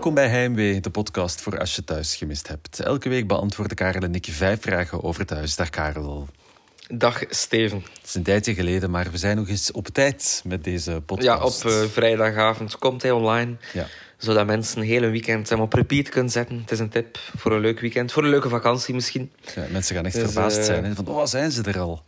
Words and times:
Welkom 0.00 0.18
bij 0.18 0.28
Heimwee, 0.28 0.80
de 0.80 0.90
podcast 0.90 1.40
voor 1.40 1.58
als 1.58 1.76
je 1.76 1.84
thuis 1.84 2.16
gemist 2.16 2.48
hebt. 2.48 2.80
Elke 2.80 3.08
week 3.08 3.26
beantwoorden 3.26 3.76
Karel 3.76 4.02
en 4.02 4.14
ik 4.14 4.26
vijf 4.30 4.60
vragen 4.60 5.02
over 5.02 5.26
thuis. 5.26 5.56
Dag 5.56 5.70
Karel. 5.70 6.28
Dag 6.88 7.22
Steven. 7.28 7.78
Het 7.78 8.06
is 8.06 8.14
een 8.14 8.22
tijdje 8.22 8.54
geleden, 8.54 8.90
maar 8.90 9.10
we 9.10 9.18
zijn 9.18 9.36
nog 9.36 9.48
eens 9.48 9.72
op 9.72 9.88
tijd 9.88 10.42
met 10.46 10.64
deze 10.64 11.02
podcast. 11.06 11.62
Ja, 11.62 11.70
op 11.72 11.72
uh, 11.72 11.88
vrijdagavond 11.88 12.78
komt 12.78 13.02
hij 13.02 13.10
online. 13.10 13.56
Ja. 13.72 13.86
Zodat 14.16 14.46
mensen 14.46 14.80
een 14.80 14.86
hele 14.86 15.08
weekend 15.08 15.48
hem 15.48 15.60
op 15.60 15.72
repeat 15.72 16.08
kunnen 16.08 16.30
zetten. 16.30 16.60
Het 16.60 16.70
is 16.70 16.78
een 16.78 16.88
tip 16.88 17.18
voor 17.36 17.52
een 17.52 17.60
leuk 17.60 17.80
weekend. 17.80 18.12
Voor 18.12 18.22
een 18.22 18.30
leuke 18.30 18.48
vakantie 18.48 18.94
misschien. 18.94 19.32
Ja, 19.54 19.64
mensen 19.70 19.96
gaan 19.96 20.04
echt 20.04 20.14
dus, 20.14 20.24
verbaasd 20.24 20.58
uh, 20.58 20.64
zijn. 20.64 20.84
Hè? 20.84 20.94
Van, 20.94 21.06
oh, 21.06 21.24
zijn 21.24 21.50
ze 21.50 21.62
er 21.62 21.78
al? 21.78 22.02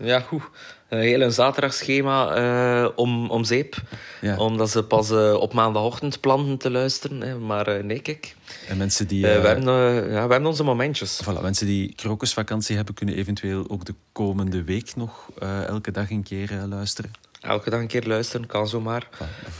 Ja, 0.00 0.20
goed. 0.20 0.42
Een 0.88 0.98
hele 0.98 1.30
zaterdagschema 1.30 2.38
uh, 2.82 2.88
om, 2.94 3.30
om 3.30 3.44
zeep. 3.44 3.76
Ja. 4.20 4.36
Omdat 4.36 4.70
ze 4.70 4.84
pas 4.84 5.10
uh, 5.10 5.34
op 5.34 5.52
maandagochtend 5.52 6.20
planten 6.20 6.58
te 6.58 6.70
luisteren. 6.70 7.20
Hè. 7.20 7.38
Maar 7.38 7.76
uh, 7.76 7.84
nee, 7.84 8.00
kijk. 8.00 8.34
En 8.68 8.76
mensen 8.76 9.06
die... 9.06 9.22
we, 9.22 9.28
hebben, 9.28 9.64
ja, 10.10 10.26
we 10.26 10.32
hebben 10.32 10.46
onze 10.46 10.64
momentjes. 10.64 11.20
Voilà, 11.24 11.42
mensen 11.42 11.66
die 11.66 11.94
krokusvakantie 11.94 12.76
hebben, 12.76 12.94
kunnen 12.94 13.14
eventueel 13.14 13.64
ook 13.68 13.84
de 13.84 13.94
komende 14.12 14.64
week 14.64 14.96
nog 14.96 15.28
elke 15.66 15.90
dag 15.90 16.10
een 16.10 16.22
keer 16.22 16.50
luisteren. 16.68 17.10
Elke 17.40 17.70
dag 17.70 17.80
een 17.80 17.86
keer 17.86 18.06
luisteren, 18.06 18.46
kan 18.46 18.68
zomaar. 18.68 19.08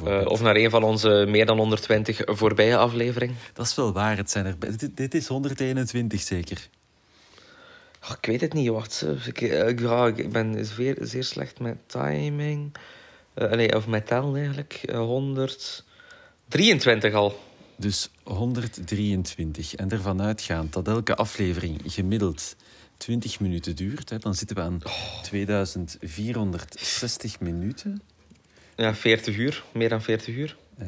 Uh, 0.06 0.26
of 0.26 0.40
naar 0.40 0.56
een 0.56 0.70
van 0.70 0.82
onze 0.82 1.24
meer 1.28 1.46
dan 1.46 1.58
120 1.58 2.20
voorbije 2.24 2.76
afleveringen. 2.76 3.36
Dat 3.52 3.66
is 3.66 3.74
wel 3.74 3.92
waar. 3.92 4.16
Het 4.16 4.30
zijn 4.30 4.46
er, 4.46 4.54
dit, 4.58 4.96
dit 4.96 5.14
is 5.14 5.26
121 5.26 6.20
zeker. 6.20 6.68
Oh, 8.02 8.10
ik 8.20 8.26
weet 8.26 8.40
het 8.40 8.52
niet, 8.52 8.68
wacht. 8.68 9.04
Ik, 9.26 9.40
ik, 9.40 9.80
ja, 9.80 10.06
ik 10.06 10.32
ben 10.32 10.66
zeer, 10.66 10.96
zeer 11.00 11.24
slecht 11.24 11.60
met 11.60 11.76
timing. 11.86 12.72
Uh, 13.34 13.50
nee, 13.50 13.76
of 13.76 13.86
met 13.86 14.06
tellen 14.06 14.36
eigenlijk. 14.36 14.80
Uh, 14.84 14.98
123 14.98 17.14
al. 17.14 17.40
Dus 17.76 18.10
123. 18.22 19.74
En 19.74 19.90
ervan 19.90 20.22
uitgaand 20.22 20.72
dat 20.72 20.88
elke 20.88 21.14
aflevering 21.14 21.80
gemiddeld 21.84 22.56
20 22.96 23.40
minuten 23.40 23.76
duurt, 23.76 24.10
hè, 24.10 24.18
dan 24.18 24.34
zitten 24.34 24.56
we 24.56 24.62
aan 24.62 24.80
oh. 24.84 25.22
2460 25.22 27.40
minuten. 27.40 28.02
Ja, 28.76 28.94
40 28.94 29.36
uur. 29.36 29.64
Meer 29.72 29.88
dan 29.88 30.02
40 30.02 30.34
uur. 30.34 30.56
Uh, 30.80 30.86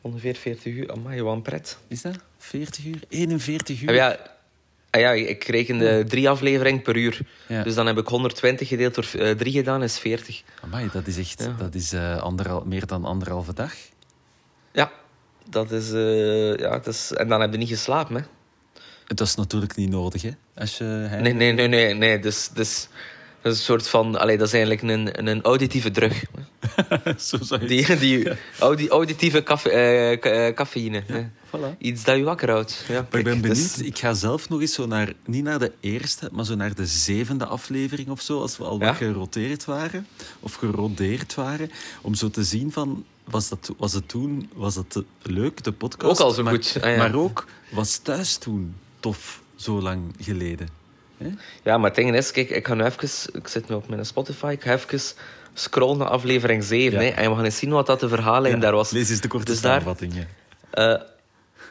Ongeveer 0.00 0.34
40 0.34 0.72
uur. 0.72 0.92
Amai, 0.92 1.22
wat 1.22 1.34
een 1.34 1.42
pret. 1.42 1.78
Is 1.88 2.02
dat? 2.02 2.16
40 2.38 2.84
uur? 2.84 3.00
41 3.08 3.82
uur? 3.82 3.88
Ah, 3.88 3.94
ja, 3.94 4.31
Ah 4.94 5.00
ja, 5.00 5.10
ik 5.12 5.44
rekende 5.44 6.04
drie 6.04 6.28
afleveringen 6.28 6.82
per 6.82 6.96
uur. 6.96 7.20
Ja. 7.46 7.62
Dus 7.62 7.74
dan 7.74 7.86
heb 7.86 7.98
ik 7.98 8.08
120 8.08 8.68
gedeeld 8.68 8.94
door 8.94 9.08
uh, 9.16 9.30
drie 9.30 9.52
gedaan, 9.52 9.82
is 9.82 9.98
40. 9.98 10.42
Amai, 10.60 10.88
dat 10.92 11.06
is 11.06 11.18
echt 11.18 11.42
Ja. 11.42 11.54
dat 11.58 11.74
is, 11.74 11.92
uh, 11.92 12.16
anderhal, 12.16 12.62
meer 12.66 12.86
dan 12.86 13.04
anderhalve 13.04 13.54
dag. 13.54 13.72
Ja, 14.72 14.92
dat 15.48 15.70
is, 15.70 15.92
uh, 15.92 16.56
ja, 16.56 16.70
dat 16.70 16.86
is... 16.86 17.12
En 17.12 17.28
dan 17.28 17.40
heb 17.40 17.52
je 17.52 17.58
niet 17.58 17.68
geslapen, 17.68 18.14
hè. 18.14 18.22
Dat 19.06 19.26
is 19.26 19.34
natuurlijk 19.34 19.76
niet 19.76 19.90
nodig, 19.90 20.22
hè? 20.22 20.30
Als 20.54 20.78
je, 20.78 20.84
Nee, 21.20 21.32
nee, 21.32 21.52
nee, 21.52 21.68
nee. 21.68 21.94
nee. 21.94 22.18
Dus, 22.18 22.48
dus, 22.54 22.88
dat 23.42 23.52
is 23.52 23.58
een 23.58 23.64
soort 23.64 23.88
van... 23.88 24.18
Allee, 24.18 24.38
dat 24.38 24.46
is 24.46 24.52
eigenlijk 24.52 24.82
een, 24.82 25.28
een 25.28 25.42
auditieve 25.42 25.90
drug. 25.90 26.24
Die, 27.66 27.96
die 27.96 28.28
audi, 28.58 28.88
auditieve 28.88 29.42
caffe, 29.42 30.18
uh, 30.24 30.54
cafeïne. 30.54 31.02
Ja, 31.06 31.30
voilà. 31.46 31.78
Iets 31.78 32.04
dat 32.04 32.16
je 32.16 32.22
wakker 32.22 32.50
houdt. 32.50 32.84
Ja, 32.88 33.06
Maar 33.10 33.18
ik 33.18 33.24
ben 33.24 33.40
benieuwd. 33.40 33.76
dus- 33.76 33.86
Ik 33.86 33.98
ga 33.98 34.14
zelf 34.14 34.48
nog 34.48 34.60
eens 34.60 34.72
zo 34.74 34.86
naar, 34.86 35.12
niet 35.26 35.44
naar 35.44 35.58
de 35.58 35.72
eerste, 35.80 36.28
maar 36.32 36.44
zo 36.44 36.54
naar 36.54 36.74
de 36.74 36.86
zevende 36.86 37.46
aflevering 37.46 38.08
of 38.08 38.20
zo, 38.20 38.40
als 38.40 38.56
we 38.58 38.64
al 38.64 38.78
Ja? 38.80 38.86
wat 38.86 38.96
geroteerd 38.96 39.64
waren, 39.64 40.06
of 40.40 40.54
gerodeerd 40.54 41.34
waren, 41.34 41.70
om 42.00 42.14
zo 42.14 42.30
te 42.30 42.44
zien 42.44 42.72
van, 42.72 43.04
was, 43.24 43.48
dat, 43.48 43.72
was 43.78 43.92
het 43.92 44.08
toen, 44.08 44.50
was 44.54 44.74
het 44.74 44.96
eh, 44.96 45.02
leuk, 45.22 45.64
de 45.64 45.72
podcast? 45.72 46.20
Ook 46.20 46.26
al 46.26 46.32
zo 46.32 46.42
maar, 46.42 46.52
goed, 46.52 46.76
ah, 46.82 46.90
ja. 46.90 46.96
Maar 46.96 47.14
ook, 47.14 47.46
was 47.70 47.96
thuis 47.96 48.36
toen 48.36 48.74
tof, 49.00 49.40
zo 49.54 49.80
lang 49.80 50.14
geleden? 50.20 50.68
Hè? 51.16 51.28
Ja, 51.62 51.76
maar 51.78 51.86
het 51.86 51.94
ding 51.94 52.14
is, 52.16 52.30
kijk, 52.30 52.50
ik 52.50 52.66
ga 52.66 52.74
nu 52.74 52.84
even... 52.84 53.08
Ik 53.32 53.48
zit 53.48 53.68
nu 53.68 53.74
op 53.74 53.88
mijn 53.88 54.06
Spotify. 54.06 54.46
Ik 54.50 54.62
ga 54.62 54.72
even 54.72 55.00
scrollen 55.54 55.98
naar 55.98 56.08
aflevering 56.08 56.64
7. 56.64 56.98
Ja. 57.00 57.04
Hè, 57.04 57.10
en 57.14 57.30
we 57.30 57.36
gaan 57.36 57.44
eens 57.44 57.56
zien 57.58 57.70
wat 57.70 57.86
dat 57.86 58.00
de 58.00 58.08
verhaallijn 58.08 58.60
daar 58.60 58.72
was. 58.74 58.90
Lees 58.90 59.10
eens 59.10 59.20
de 59.20 59.28
korte 59.28 59.44
Dus 59.52 59.60
daar- 59.60 59.70
samenvatting. 59.72 60.12
hè. 60.14 60.92
Eh, 60.94 61.00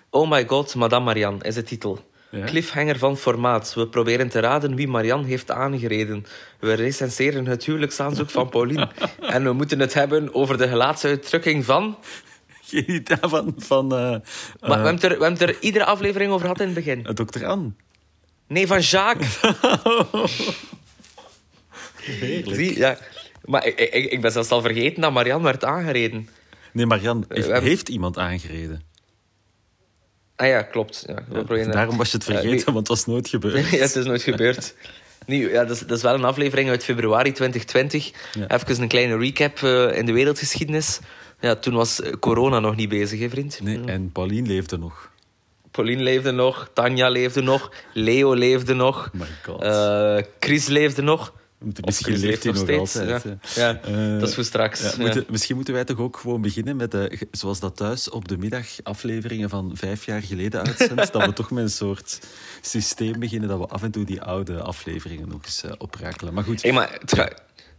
oh 0.10 0.30
my 0.30 0.48
god, 0.48 0.76
Madame 0.76 1.06
Marianne 1.06 1.44
is 1.44 1.56
de 1.56 1.64
titel. 1.64 2.10
Ja. 2.30 2.46
Cliffhanger 2.46 2.98
van 2.98 3.18
formaat. 3.18 3.74
We 3.74 3.88
proberen 3.88 4.30
te 4.30 4.40
raden 4.40 4.76
wie 4.76 4.88
Marianne 4.88 5.28
heeft 5.28 5.52
aangereden. 5.52 6.26
We 6.60 6.74
recenseren 6.74 7.46
het 7.46 7.66
huwelijksaanzoek 7.66 8.30
van 8.30 8.50
Pauline. 8.50 8.90
en 9.36 9.44
we 9.44 9.54
moeten 9.54 9.80
het 9.80 9.94
hebben 9.94 10.34
over 10.34 10.58
de 10.58 10.68
gelaatsuitdrukking 10.68 11.66
van... 11.66 11.98
Geen 12.64 13.06
van, 13.22 13.54
van 13.58 13.84
eh, 13.96 13.98
Maar 14.00 14.12
eh, 14.62 14.68
we, 14.68 14.74
hebben 14.74 14.94
het 14.94 15.04
er, 15.04 15.10
we 15.18 15.24
hebben 15.24 15.32
het 15.40 15.42
er 15.42 15.56
iedere 15.62 15.86
aflevering 15.86 16.32
over 16.32 16.42
gehad 16.42 16.60
in 16.60 16.66
het 16.66 16.76
begin. 16.76 17.06
eh, 17.06 17.14
dokter 17.16 17.46
Anne. 17.46 17.72
Nee, 18.48 18.68
van 18.68 18.80
Jacques. 18.80 19.40
Heerlijk. 22.02 22.56
Zie, 22.56 22.78
ja. 22.78 22.98
Maar 23.44 23.66
ik, 23.66 23.80
ik, 23.80 24.12
ik 24.12 24.22
ben 24.22 24.32
zelfs 24.32 24.50
al 24.50 24.62
vergeten 24.62 25.02
dat 25.02 25.12
Marianne 25.12 25.44
werd 25.44 25.64
aangereden. 25.64 26.30
Nee, 26.74 26.86
Marian, 26.86 27.26
heeft, 27.30 27.90
iemand 27.90 28.18
aangereden? 28.18 28.82
Ah 30.36 30.48
ja, 30.48 30.62
klopt. 30.62 31.06
Ja, 31.08 31.64
Daarom 31.64 31.98
was 31.98 32.12
je 32.12 32.18
het 32.18 32.26
vergeten, 32.26 32.66
want 32.66 32.78
het 32.78 32.88
was 32.88 33.06
nooit 33.06 33.30
gebeurd. 33.30 33.70
ja, 33.70 33.78
het 33.78 33.96
is 33.96 34.06
nooit 34.06 34.22
gebeurd. 34.22 34.76
Nu, 35.26 35.52
ja, 35.52 35.66
dat, 35.66 35.76
is, 35.76 35.80
dat 35.80 35.98
is 35.98 36.04
wel 36.04 36.14
een 36.14 36.24
aflevering 36.24 36.70
uit 36.70 36.84
februari 36.84 37.32
2020. 37.32 38.12
Ja. 38.34 38.48
Even 38.48 38.82
een 38.82 38.88
kleine 38.88 39.18
recap 39.18 39.64
eh, 39.64 39.98
in 39.98 40.06
de 40.06 40.12
wereldgeschiedenis. 40.12 41.00
Ja, 41.40 41.56
toen 41.56 41.74
was 41.74 42.02
corona 42.20 42.60
nog 42.60 42.76
niet 42.76 42.90
bezig, 42.90 43.20
hè, 43.20 43.30
vriend. 43.30 43.60
Nee, 43.64 43.82
en 43.86 44.12
Pauline 44.12 44.48
leefde 44.48 44.78
nog. 44.78 45.12
Pauline 45.72 46.04
leefde 46.04 46.32
nog, 46.32 46.70
Tanja 46.74 47.10
leefde 47.10 47.42
nog, 47.42 47.72
Leo 47.94 48.34
leefde 48.34 48.74
nog, 48.74 49.10
Oh 49.14 49.20
my 49.20 49.28
god. 49.44 49.62
eh, 49.62 50.18
Chris 50.40 50.68
leefde 50.68 51.02
nog. 51.02 51.34
Misschien 51.86 52.18
leeft 52.18 52.44
hij 52.44 52.52
nog 52.54 52.62
steeds. 52.62 52.96
altijd. 52.98 53.24
Ja, 53.24 53.38
ja. 53.56 53.80
Eh, 54.14 54.20
dat 54.20 54.30
is 54.30 54.36
voor 54.36 54.44
straks. 54.44 54.82
ja, 54.82 54.92
moeten- 54.98 55.26
misschien 55.30 55.56
moeten 55.56 55.74
wij 55.74 55.84
toch 55.84 55.98
ook 56.00 56.18
gewoon 56.18 56.42
beginnen 56.42 56.76
met, 56.76 56.92
de, 56.92 57.28
zoals 57.32 57.60
dat 57.60 57.76
thuis 57.78 58.10
op 58.10 58.28
de 58.28 58.38
middag 58.38 58.66
afleveringen 58.84 59.50
van 59.50 59.72
vijf 59.74 60.06
jaar 60.06 60.22
geleden 60.22 60.66
uitzendt, 60.66 61.14
dat 61.14 61.26
we 61.26 61.34
toch 61.34 61.52
met 61.52 61.64
een 61.64 61.70
soort 61.70 62.20
systeem 62.62 63.20
beginnen 63.20 63.50
dat 63.50 63.58
we 63.60 63.66
af 63.68 63.84
en 63.84 63.92
toe 63.92 64.06
die 64.06 64.22
oude 64.22 64.62
afleveringen 64.62 65.28
nog 65.28 65.44
eens 65.46 65.64
eh, 65.64 65.72
oprakelen. 65.78 66.34
Maar 66.34 66.44
goed, 66.44 66.62
Hey, 66.62 66.72
maar 66.72 67.00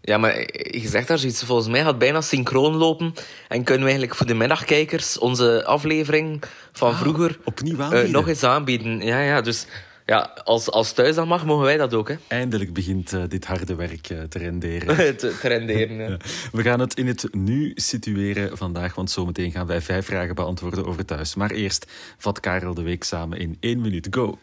ja, 0.00 0.18
maar 0.18 0.36
je 0.80 0.88
zegt 0.88 1.08
daar 1.08 1.18
zoiets. 1.18 1.42
Volgens 1.44 1.68
mij 1.68 1.80
gaat 1.80 1.88
het 1.88 1.98
bijna 1.98 2.20
synchroon 2.20 2.74
lopen. 2.74 3.14
En 3.48 3.62
kunnen 3.62 3.82
we 3.82 3.88
eigenlijk 3.88 4.14
voor 4.14 4.26
de 4.26 4.34
middagkijkers 4.34 5.18
onze 5.18 5.64
aflevering 5.64 6.42
van 6.72 6.90
Ah, 6.90 7.00
vroeger 7.00 7.38
opnieuw 7.44 7.78
eh, 7.90 8.08
nog 8.10 8.28
eens 8.28 8.42
aanbieden. 8.44 9.00
Ja, 9.00 9.20
ja, 9.20 9.40
dus 9.40 9.66
ja, 10.12 10.30
als, 10.44 10.70
als 10.70 10.92
thuis 10.92 11.14
dat 11.14 11.26
mag, 11.26 11.44
mogen 11.44 11.64
wij 11.64 11.76
dat 11.76 11.94
ook, 11.94 12.08
hè? 12.08 12.14
eindelijk 12.28 12.72
begint 12.72 13.12
eh, 13.12 13.22
dit 13.28 13.44
harde 13.44 13.74
werk 13.74 14.10
eh, 14.10 14.22
te 14.22 14.38
renderen. 14.38 14.96
te, 15.16 15.36
te 15.40 15.48
renderen. 15.48 15.90
Ja. 16.02 16.16
We 16.52 16.62
gaan 16.62 16.80
het 16.80 16.94
in 16.94 17.06
het 17.06 17.34
nu 17.34 17.72
situeren 17.74 18.56
vandaag, 18.56 18.94
want 18.94 19.10
zometeen 19.10 19.50
gaan 19.50 19.66
wij 19.66 19.80
vijf 19.80 20.06
vragen 20.06 20.34
beantwoorden 20.34 20.86
over 20.86 21.04
thuis. 21.04 21.34
Maar 21.34 21.50
eerst 21.50 21.92
vat 22.18 22.40
Karel 22.40 22.74
de 22.74 22.82
week 22.82 23.04
samen 23.04 23.38
in 23.38 23.56
één 23.60 23.80
minuut. 23.80 24.06
Go! 24.10 24.38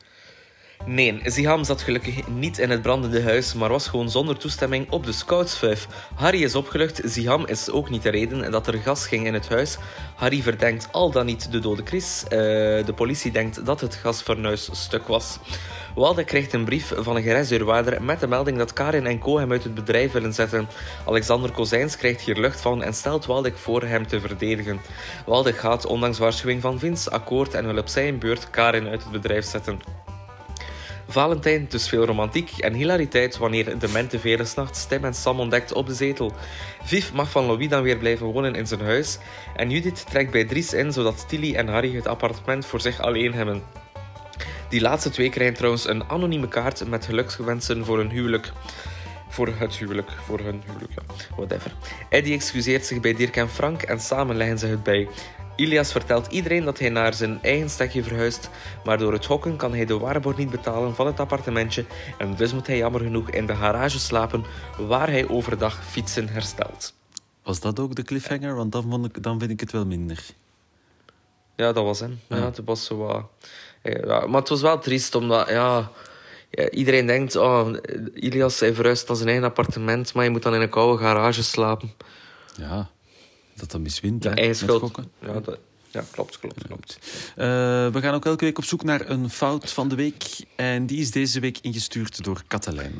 Nee, 0.86 1.22
Ziham 1.24 1.64
zat 1.64 1.82
gelukkig 1.82 2.28
niet 2.28 2.58
in 2.58 2.70
het 2.70 2.82
brandende 2.82 3.24
huis, 3.24 3.54
maar 3.54 3.70
was 3.70 3.88
gewoon 3.88 4.10
zonder 4.10 4.38
toestemming 4.38 4.92
op 4.92 5.06
de 5.06 5.12
scoutsvuif. 5.12 5.88
Harry 6.16 6.44
is 6.44 6.56
opgelucht, 6.56 7.02
Ziham 7.04 7.46
is 7.46 7.70
ook 7.70 7.90
niet 7.90 8.04
de 8.04 8.10
reden 8.10 8.52
dat 8.52 8.68
er 8.68 8.74
gas 8.74 9.08
ging 9.08 9.26
in 9.26 9.34
het 9.34 9.50
huis. 9.50 9.78
Harry 10.16 10.42
verdenkt 10.42 10.88
al 10.92 11.12
dan 11.12 11.26
niet 11.26 11.52
de 11.52 11.60
dode 11.60 11.82
Chris. 11.86 12.24
Eh, 12.24 12.30
de 12.86 12.94
politie 12.96 13.32
denkt 13.32 13.66
dat 13.66 13.82
het 13.82 13.96
gasfornuis 13.96 14.70
stuk 14.72 15.08
was. 15.08 15.40
Waldeck 15.96 16.26
krijgt 16.26 16.54
een 16.54 16.66
brief 16.66 16.94
van 16.96 17.16
een 17.16 17.24
gereisdeurwaarder 17.24 18.04
met 18.04 18.20
de 18.20 18.28
melding 18.28 18.58
dat 18.58 18.74
Karin 18.74 19.06
en 19.06 19.20
Co 19.20 19.38
hem 19.38 19.52
uit 19.52 19.64
het 19.64 19.74
bedrijf 19.74 20.12
willen 20.12 20.34
zetten. 20.34 20.68
Alexander 21.06 21.52
Kozijns 21.52 21.98
krijgt 21.98 22.22
hier 22.22 22.36
lucht 22.36 22.62
van 22.62 22.84
en 22.84 22.94
stelt 22.94 23.25
Waldeck 23.25 23.58
voor 23.58 23.84
hem 23.84 24.08
te 24.08 24.20
verdedigen. 24.20 24.80
Waldeck 25.25 25.58
gaat, 25.58 25.86
ondanks 25.86 26.18
waarschuwing 26.18 26.62
van 26.62 26.80
Vince, 26.80 27.10
akkoord 27.10 27.54
en 27.54 27.66
wil 27.66 27.78
op 27.78 27.88
zijn 27.88 28.20
beurt 28.20 28.50
Karin 28.50 28.88
uit 28.88 29.04
het 29.04 29.12
bedrijf 29.12 29.46
zetten. 29.46 30.09
Valentijn, 31.12 31.66
dus 31.70 31.90
veel 31.90 32.06
romantiek 32.06 32.52
en 32.58 32.74
hilariteit 32.74 33.38
wanneer 33.38 33.80
de 33.80 33.88
mente 33.88 34.20
vele 34.20 34.46
s'nachts 34.46 34.88
Tim 34.88 35.06
en 35.06 35.14
Sam 35.14 35.40
ontdekt 35.40 35.74
op 35.74 35.88
de 35.88 35.94
zetel. 35.94 36.34
Viv 36.84 37.12
mag 37.12 37.32
van 37.32 37.46
Louis 37.46 37.70
dan 37.70 37.84
weer 37.84 37.98
blijven 37.98 38.26
wonen 38.26 38.56
in 38.56 38.68
zijn 38.68 38.82
huis 38.82 39.18
en 39.56 39.70
Judith 39.70 40.06
trekt 40.10 40.32
bij 40.32 40.46
Dries 40.46 40.74
in 40.74 40.94
zodat 40.94 41.26
Tilly 41.28 41.56
en 41.56 41.68
Harry 41.68 41.96
het 41.96 42.08
appartement 42.08 42.66
voor 42.66 42.82
zich 42.82 43.02
alleen 43.02 43.34
hebben. 43.34 43.64
Die 44.70 44.82
laatste 44.82 45.10
twee 45.10 45.30
krijgen 45.30 45.56
trouwens 45.56 45.88
een 45.88 46.10
anonieme 46.10 46.48
kaart 46.48 46.88
met 46.88 47.06
geluksgewensen 47.06 47.86
voor 47.86 47.98
hun 47.98 48.10
huwelijk. 48.10 48.52
Voor 49.30 49.54
het 49.58 49.76
huwelijk, 49.76 50.12
voor 50.26 50.40
hun 50.40 50.64
huwelijk, 50.66 50.92
ja. 50.96 51.02
Whatever. 51.36 51.72
Eddie 52.10 52.34
excuseert 52.34 52.86
zich 52.86 53.00
bij 53.00 53.14
Dirk 53.14 53.36
en 53.36 53.50
Frank 53.50 53.82
en 53.82 54.00
samen 54.00 54.36
leggen 54.36 54.60
ze 54.60 54.68
het 54.68 54.84
bij. 54.84 55.08
Ilias 55.60 55.92
vertelt 55.92 56.28
iedereen 56.32 56.64
dat 56.64 56.80
hij 56.80 56.90
naar 56.90 57.14
zijn 57.14 57.40
eigen 57.42 57.70
stekje 57.70 58.04
verhuist, 58.04 58.50
maar 58.84 58.98
door 58.98 59.14
het 59.14 59.26
hokken 59.26 59.56
kan 59.56 59.74
hij 59.74 59.86
de 59.86 59.98
waarborg 59.98 60.38
niet 60.38 60.50
betalen 60.50 60.96
van 60.96 61.06
het 61.08 61.20
appartementje 61.20 61.86
en 62.18 62.36
dus 62.36 62.54
moet 62.54 62.68
hij 62.68 62.78
jammer 62.78 63.02
genoeg 63.02 63.30
in 63.30 63.46
de 63.46 63.56
garage 63.56 64.00
slapen, 64.00 64.46
waar 64.78 65.10
hij 65.10 65.28
overdag 65.28 65.86
fietsen 65.86 66.28
herstelt. 66.28 66.94
Was 67.44 67.60
dat 67.60 67.80
ook 67.80 67.96
de 67.96 68.04
cliffhanger? 68.04 68.56
Want 68.56 68.72
dan, 68.72 68.86
vond 68.90 69.06
ik, 69.06 69.24
dan 69.24 69.40
vind 69.40 69.52
ik 69.52 69.60
het 69.60 69.72
wel 69.72 69.86
minder. 69.86 70.26
ja, 71.56 71.72
dat 71.74 71.84
was 71.84 72.00
hem. 72.00 72.20
Ja. 72.28 72.46
het 72.46 72.62
was 72.66 72.86
zo 72.86 72.98
wat... 72.98 73.26
Ja, 73.84 74.28
maar 74.28 74.40
het 74.40 74.50
was 74.50 74.62
wel 74.62 74.80
triest, 74.80 75.16
omdat... 75.16 75.50
Ja, 75.50 75.92
ja, 76.50 76.70
iedereen 76.70 77.06
denkt, 77.06 77.36
oh, 77.36 77.68
Ilias 78.14 78.60
hij 78.60 78.74
verhuist 78.74 79.08
naar 79.08 79.18
zijn 79.18 79.30
eigen 79.30 79.48
appartement, 79.48 80.14
maar 80.14 80.24
je 80.24 80.30
moet 80.30 80.44
dan 80.44 80.56
in 80.56 80.62
een 80.62 80.70
koude 80.70 81.04
garage 81.04 81.44
slapen. 81.44 81.92
Ja, 82.56 82.90
dat 83.60 83.72
dat 83.72 83.82
miswint, 83.82 84.24
ja, 84.24 84.36
eigen 84.36 84.56
schuld. 84.56 85.00
Ja, 85.22 85.40
dat, 85.40 85.58
ja, 85.92 86.04
klopt, 86.12 86.40
klopt, 86.40 86.66
klopt. 86.68 86.98
Eh, 87.36 87.46
we 87.88 88.00
gaan 88.02 88.14
ook 88.14 88.26
elke 88.26 88.46
week 88.46 88.58
op 88.58 88.64
zoek 88.64 88.84
naar 88.84 89.10
een 89.10 89.30
fout 89.30 89.72
van 89.72 89.88
de 89.88 89.96
week. 89.96 90.24
En 90.56 90.86
die 90.86 91.00
is 91.00 91.12
deze 91.12 91.40
week 91.40 91.58
ingestuurd 91.62 92.24
door 92.24 92.44
Katelijn. 92.48 92.94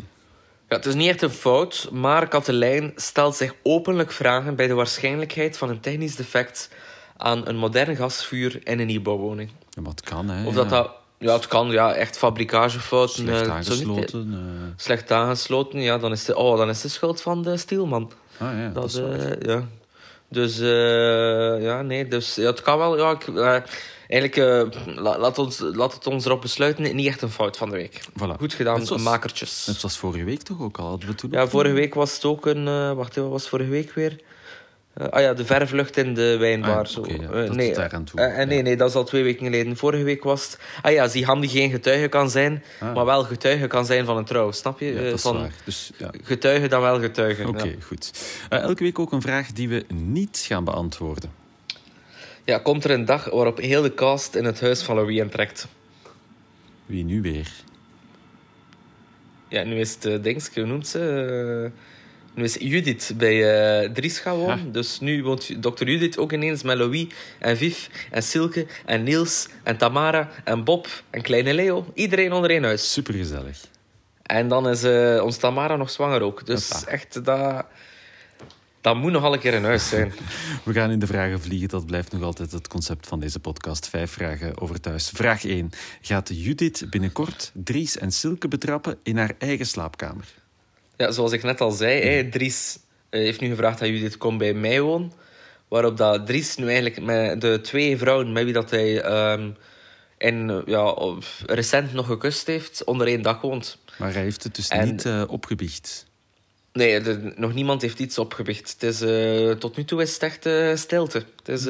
Ja, 0.70 0.76
het 0.76 0.86
is 0.86 0.94
niet 0.96 1.10
echt 1.10 1.22
een 1.22 1.30
fout, 1.30 1.90
maar 1.92 2.28
Katelijn 2.28 2.92
stelt 2.96 3.36
zich 3.36 3.54
openlijk 3.64 4.12
vragen 4.12 4.56
bij 4.56 4.68
de 4.68 4.74
waarschijnlijkheid 4.74 5.58
van 5.58 5.70
een 5.70 5.80
technisch 5.80 6.16
defect 6.16 6.70
aan 7.18 7.48
een 7.48 7.58
modern 7.58 7.96
gasvuur 7.96 8.60
in 8.64 8.80
een 8.80 8.88
nieuwbouwwoning. 8.88 9.50
Ja, 9.70 9.82
maar 9.82 9.92
het 9.92 10.02
kan, 10.02 10.30
hè. 10.30 10.46
Of 10.46 10.54
ja. 10.54 10.60
dat 10.60 10.70
dat... 10.70 10.92
Ja, 11.22 11.34
het 11.34 11.48
kan, 11.48 11.72
ja, 11.72 11.94
echt 11.94 12.18
fabrikagefouten. 12.18 13.16
Slecht 13.24 13.46
eh, 13.46 13.52
aangesloten. 13.54 14.34
eh. 14.34 14.74
slecht 14.76 15.12
aangesloten, 15.12 15.82
ja, 15.82 15.98
dan 15.98 16.12
is 16.12 16.26
de, 16.26 16.36
oh, 16.36 16.58
dan 16.58 16.70
is 16.70 16.82
de 16.82 16.88
schuld 16.88 17.22
van 17.22 17.44
de 17.44 17.58
stielman. 17.58 18.12
Ah 18.38 18.58
ja, 18.58 18.70
dat, 18.70 18.74
Dat, 18.74 18.86
is 18.92 19.36
ja. 19.42 19.68
Dus, 20.30 20.60
eh, 20.60 21.62
ja, 21.64 21.82
nee, 21.82 22.08
dus 22.08 22.36
ja, 22.36 22.46
het 22.46 22.62
kan 22.62 22.78
wel. 22.78 22.98
Ja, 22.98 23.12
ik, 23.12 23.28
eh, 23.28 23.58
eigenlijk, 24.08 24.38
eh, 24.78 24.96
la- 24.96 25.18
laat, 25.20 25.38
ons, 25.38 25.60
laat 25.60 25.94
het 25.94 26.08
ons 26.08 26.26
erop 26.26 26.42
besluiten. 26.42 26.96
Niet 26.96 27.08
echt 27.08 27.22
een 27.22 27.30
fout 27.32 27.58
van 27.58 27.70
de 27.70 27.76
week. 27.76 28.02
Voilà. 28.10 28.38
Goed 28.38 28.54
gedaan, 28.54 28.86
zoals- 28.86 29.02
makertjes. 29.04 29.66
Net 29.68 29.76
zoals 29.76 29.98
vorige 29.98 30.24
week 30.24 30.42
toch 30.42 30.62
ook 30.62 30.78
al 30.78 30.88
hadden 30.88 31.10
we 31.10 31.16
toen 31.16 31.32
Ja, 31.32 31.48
vorige 31.48 31.74
week 31.74 31.94
was 31.94 32.14
het 32.14 32.26
ook 32.26 32.46
een... 32.46 32.96
wacht, 32.96 33.16
wat 33.16 33.30
was 33.30 33.50
vorige 33.50 33.70
week 33.70 33.94
weer? 33.94 34.20
Eh, 35.00 35.08
ah 35.10 35.22
ja, 35.22 35.34
de 35.34 35.46
vervlucht 35.46 35.98
in 35.98 36.14
de 36.14 36.38
wijnbar. 36.38 36.78
Ah, 36.80 36.86
zo. 36.86 37.00
oké, 37.00 37.14
ja, 37.14 37.20
Eh, 37.30 37.46
dat 37.46 37.56
nee, 37.56 37.74
daar 37.74 37.94
aan 37.94 38.04
toe, 38.04 38.22
eh, 38.22 38.48
nee, 38.48 38.62
nee, 38.62 38.76
dat 38.78 38.90
is 38.90 38.96
al 38.96 39.04
twee 39.04 39.24
weken 39.24 39.46
geleden. 39.46 39.78
Vorige 39.78 40.04
week 40.04 40.24
was 40.24 40.46
het... 40.46 40.60
Ah 40.82 40.92
ja, 40.92 41.08
Ziham 41.08 41.40
die 41.42 41.50
geen 41.50 41.70
getuige 41.72 42.08
kan 42.08 42.30
zijn, 42.30 42.64
Ah. 42.80 42.96
maar 42.96 43.06
wel 43.06 43.24
getuige 43.24 43.68
kan 43.68 43.86
zijn 43.86 44.06
van 44.06 44.18
een 44.18 44.26
trouw. 44.26 44.52
Snap 44.52 44.80
je? 44.80 44.86
Ja, 44.94 45.02
dat 45.04 45.14
is 45.14 45.22
van 45.22 45.36
waar. 45.40 45.52
Dus, 45.64 45.92
ja. 45.98 46.12
Getuige 46.24 46.68
dan 46.68 46.82
wel 46.82 47.00
getuige. 47.00 47.48
Oké, 47.48 47.76
goed. 47.86 48.12
Elke 48.50 48.84
week 48.84 49.00
ook 49.00 49.12
een 49.12 49.22
vraag 49.22 49.52
die 49.52 49.70
we 49.70 49.86
niet 49.94 50.44
gaan 50.48 50.64
beantwoorden. 50.64 51.32
ja, 52.44 52.58
komt 52.58 52.84
er 52.84 52.92
een 52.92 53.06
dag 53.06 53.30
waarop 53.30 53.58
heel 53.58 53.82
de 53.82 53.94
cast 53.94 54.36
in 54.36 54.46
het 54.46 54.62
huis 54.62 54.82
van 54.82 54.96
Louis 54.96 55.18
intrekt? 55.18 55.68
Wie 56.86 57.04
nu 57.04 57.22
weer? 57.22 57.52
Ja, 59.48 59.64
nu 59.64 59.80
is 59.80 59.94
het 59.94 60.06
uh, 60.06 60.24
Dingske, 60.24 60.60
hoe 60.60 60.70
noemt 60.70 60.88
ze? 60.88 61.72
Nu 62.34 62.44
is 62.44 62.56
Judith 62.60 63.14
bij 63.18 63.54
eh 63.82 63.90
Dries 63.90 64.20
gaan 64.20 64.36
wonen. 64.36 64.66
Ja. 64.66 64.72
Dus 64.72 65.00
nu 65.00 65.24
woont 65.24 65.64
dokter 65.64 65.90
Judith 65.90 66.18
ook 66.18 66.32
ineens 66.32 66.64
met 66.64 66.78
Louis 66.78 67.08
en 67.40 67.58
Viv 67.58 67.88
en 68.12 68.24
Silke 68.24 68.68
en 68.86 69.04
Niels 69.04 69.48
en 69.64 69.78
Tamara 69.78 70.30
en 70.44 70.64
Bob 70.64 70.88
en 71.10 71.22
kleine 71.22 71.54
Leo. 71.54 71.86
Iedereen 71.94 72.34
onder 72.34 72.50
één 72.50 72.64
huis. 72.64 72.94
Supergezellig. 72.94 73.60
En 74.24 74.48
dan 74.48 74.70
is 74.70 74.84
eh 74.84 75.22
ons 75.24 75.38
Tamara 75.38 75.76
nog 75.76 75.90
zwanger 75.90 76.22
ook. 76.22 76.46
Dus 76.46 76.70
Hoppa. 76.70 76.92
echt, 76.92 77.26
dat, 77.26 77.66
dat 78.82 78.96
moet 78.96 79.12
nog 79.12 79.24
al 79.24 79.34
een 79.34 79.40
keer 79.40 79.54
in 79.54 79.64
huis 79.64 79.90
zijn. 79.90 80.14
We 80.66 80.74
gaan 80.74 80.92
in 80.92 81.00
de 81.00 81.08
vragen 81.08 81.42
vliegen. 81.42 81.68
Dat 81.68 81.86
blijft 81.86 82.12
nog 82.12 82.22
altijd 82.22 82.52
het 82.52 82.68
concept 82.68 83.08
van 83.08 83.20
deze 83.20 83.40
podcast. 83.40 83.90
Vijf 83.90 84.12
vragen 84.12 84.62
over 84.62 84.82
thuis. 84.82 85.10
Vraag 85.10 85.46
1. 85.46 85.70
Gaat 86.02 86.30
Judith 86.34 86.86
binnenkort 86.90 87.52
Dries 87.54 87.98
en 87.98 88.12
Silke 88.12 88.48
betrappen 88.48 88.98
in 89.04 89.18
haar 89.18 89.34
eigen 89.38 89.66
slaapkamer? 89.66 90.26
Ja, 91.00 91.12
zoals 91.12 91.32
ik 91.32 91.44
net 91.44 91.62
al 91.62 91.72
zei, 91.72 92.02
hè, 92.02 92.30
Dries 92.30 92.80
eh, 93.10 93.20
heeft 93.22 93.40
nu 93.40 93.50
gevraagd 93.50 93.80
dat 93.80 93.88
Judith 93.88 94.18
komt 94.18 94.38
bij 94.38 94.54
mij 94.54 94.82
wonen. 94.82 95.12
Waarop 95.68 95.98
dat 95.98 96.26
Dries 96.28 96.56
nu 96.56 96.66
eigenlijk 96.66 97.02
met 97.02 97.42
de 97.42 97.62
twee 97.62 97.98
vrouwen 97.98 98.32
met 98.32 98.44
wie 98.44 98.54
dat 98.54 98.70
hij 98.70 99.02
ehm, 99.02 99.50
in, 100.18 100.50
eh, 100.50 100.58
ja, 100.66 100.96
recent 101.46 101.94
nog 101.94 102.06
gekust 102.06 102.48
heeft, 102.48 102.84
onder 102.84 103.08
één 103.08 103.22
dak 103.22 103.42
woont. 103.42 103.78
Maar 103.98 104.14
hij 104.14 104.22
heeft 104.22 104.44
het 104.44 104.56
dus 104.56 104.68
En- 104.68 104.86
niet 104.92 105.06
eh, 105.06 105.24
opgebiecht. 105.28 106.06
Nee, 106.74 107.02
de- 107.02 107.34
nog 107.36 107.54
niemand 107.54 107.82
heeft 107.82 108.00
iets 108.00 108.18
opgebicht. 108.18 108.72
Het 108.72 108.84
is, 108.84 109.02
eh, 109.02 109.52
tot 109.52 109.78
nu 109.78 109.86
toe 109.86 110.02
is 110.02 110.14
het 110.14 110.24
echt 110.24 110.80
stilte. 110.80 111.26
Het 111.44 111.48
is, 111.48 111.66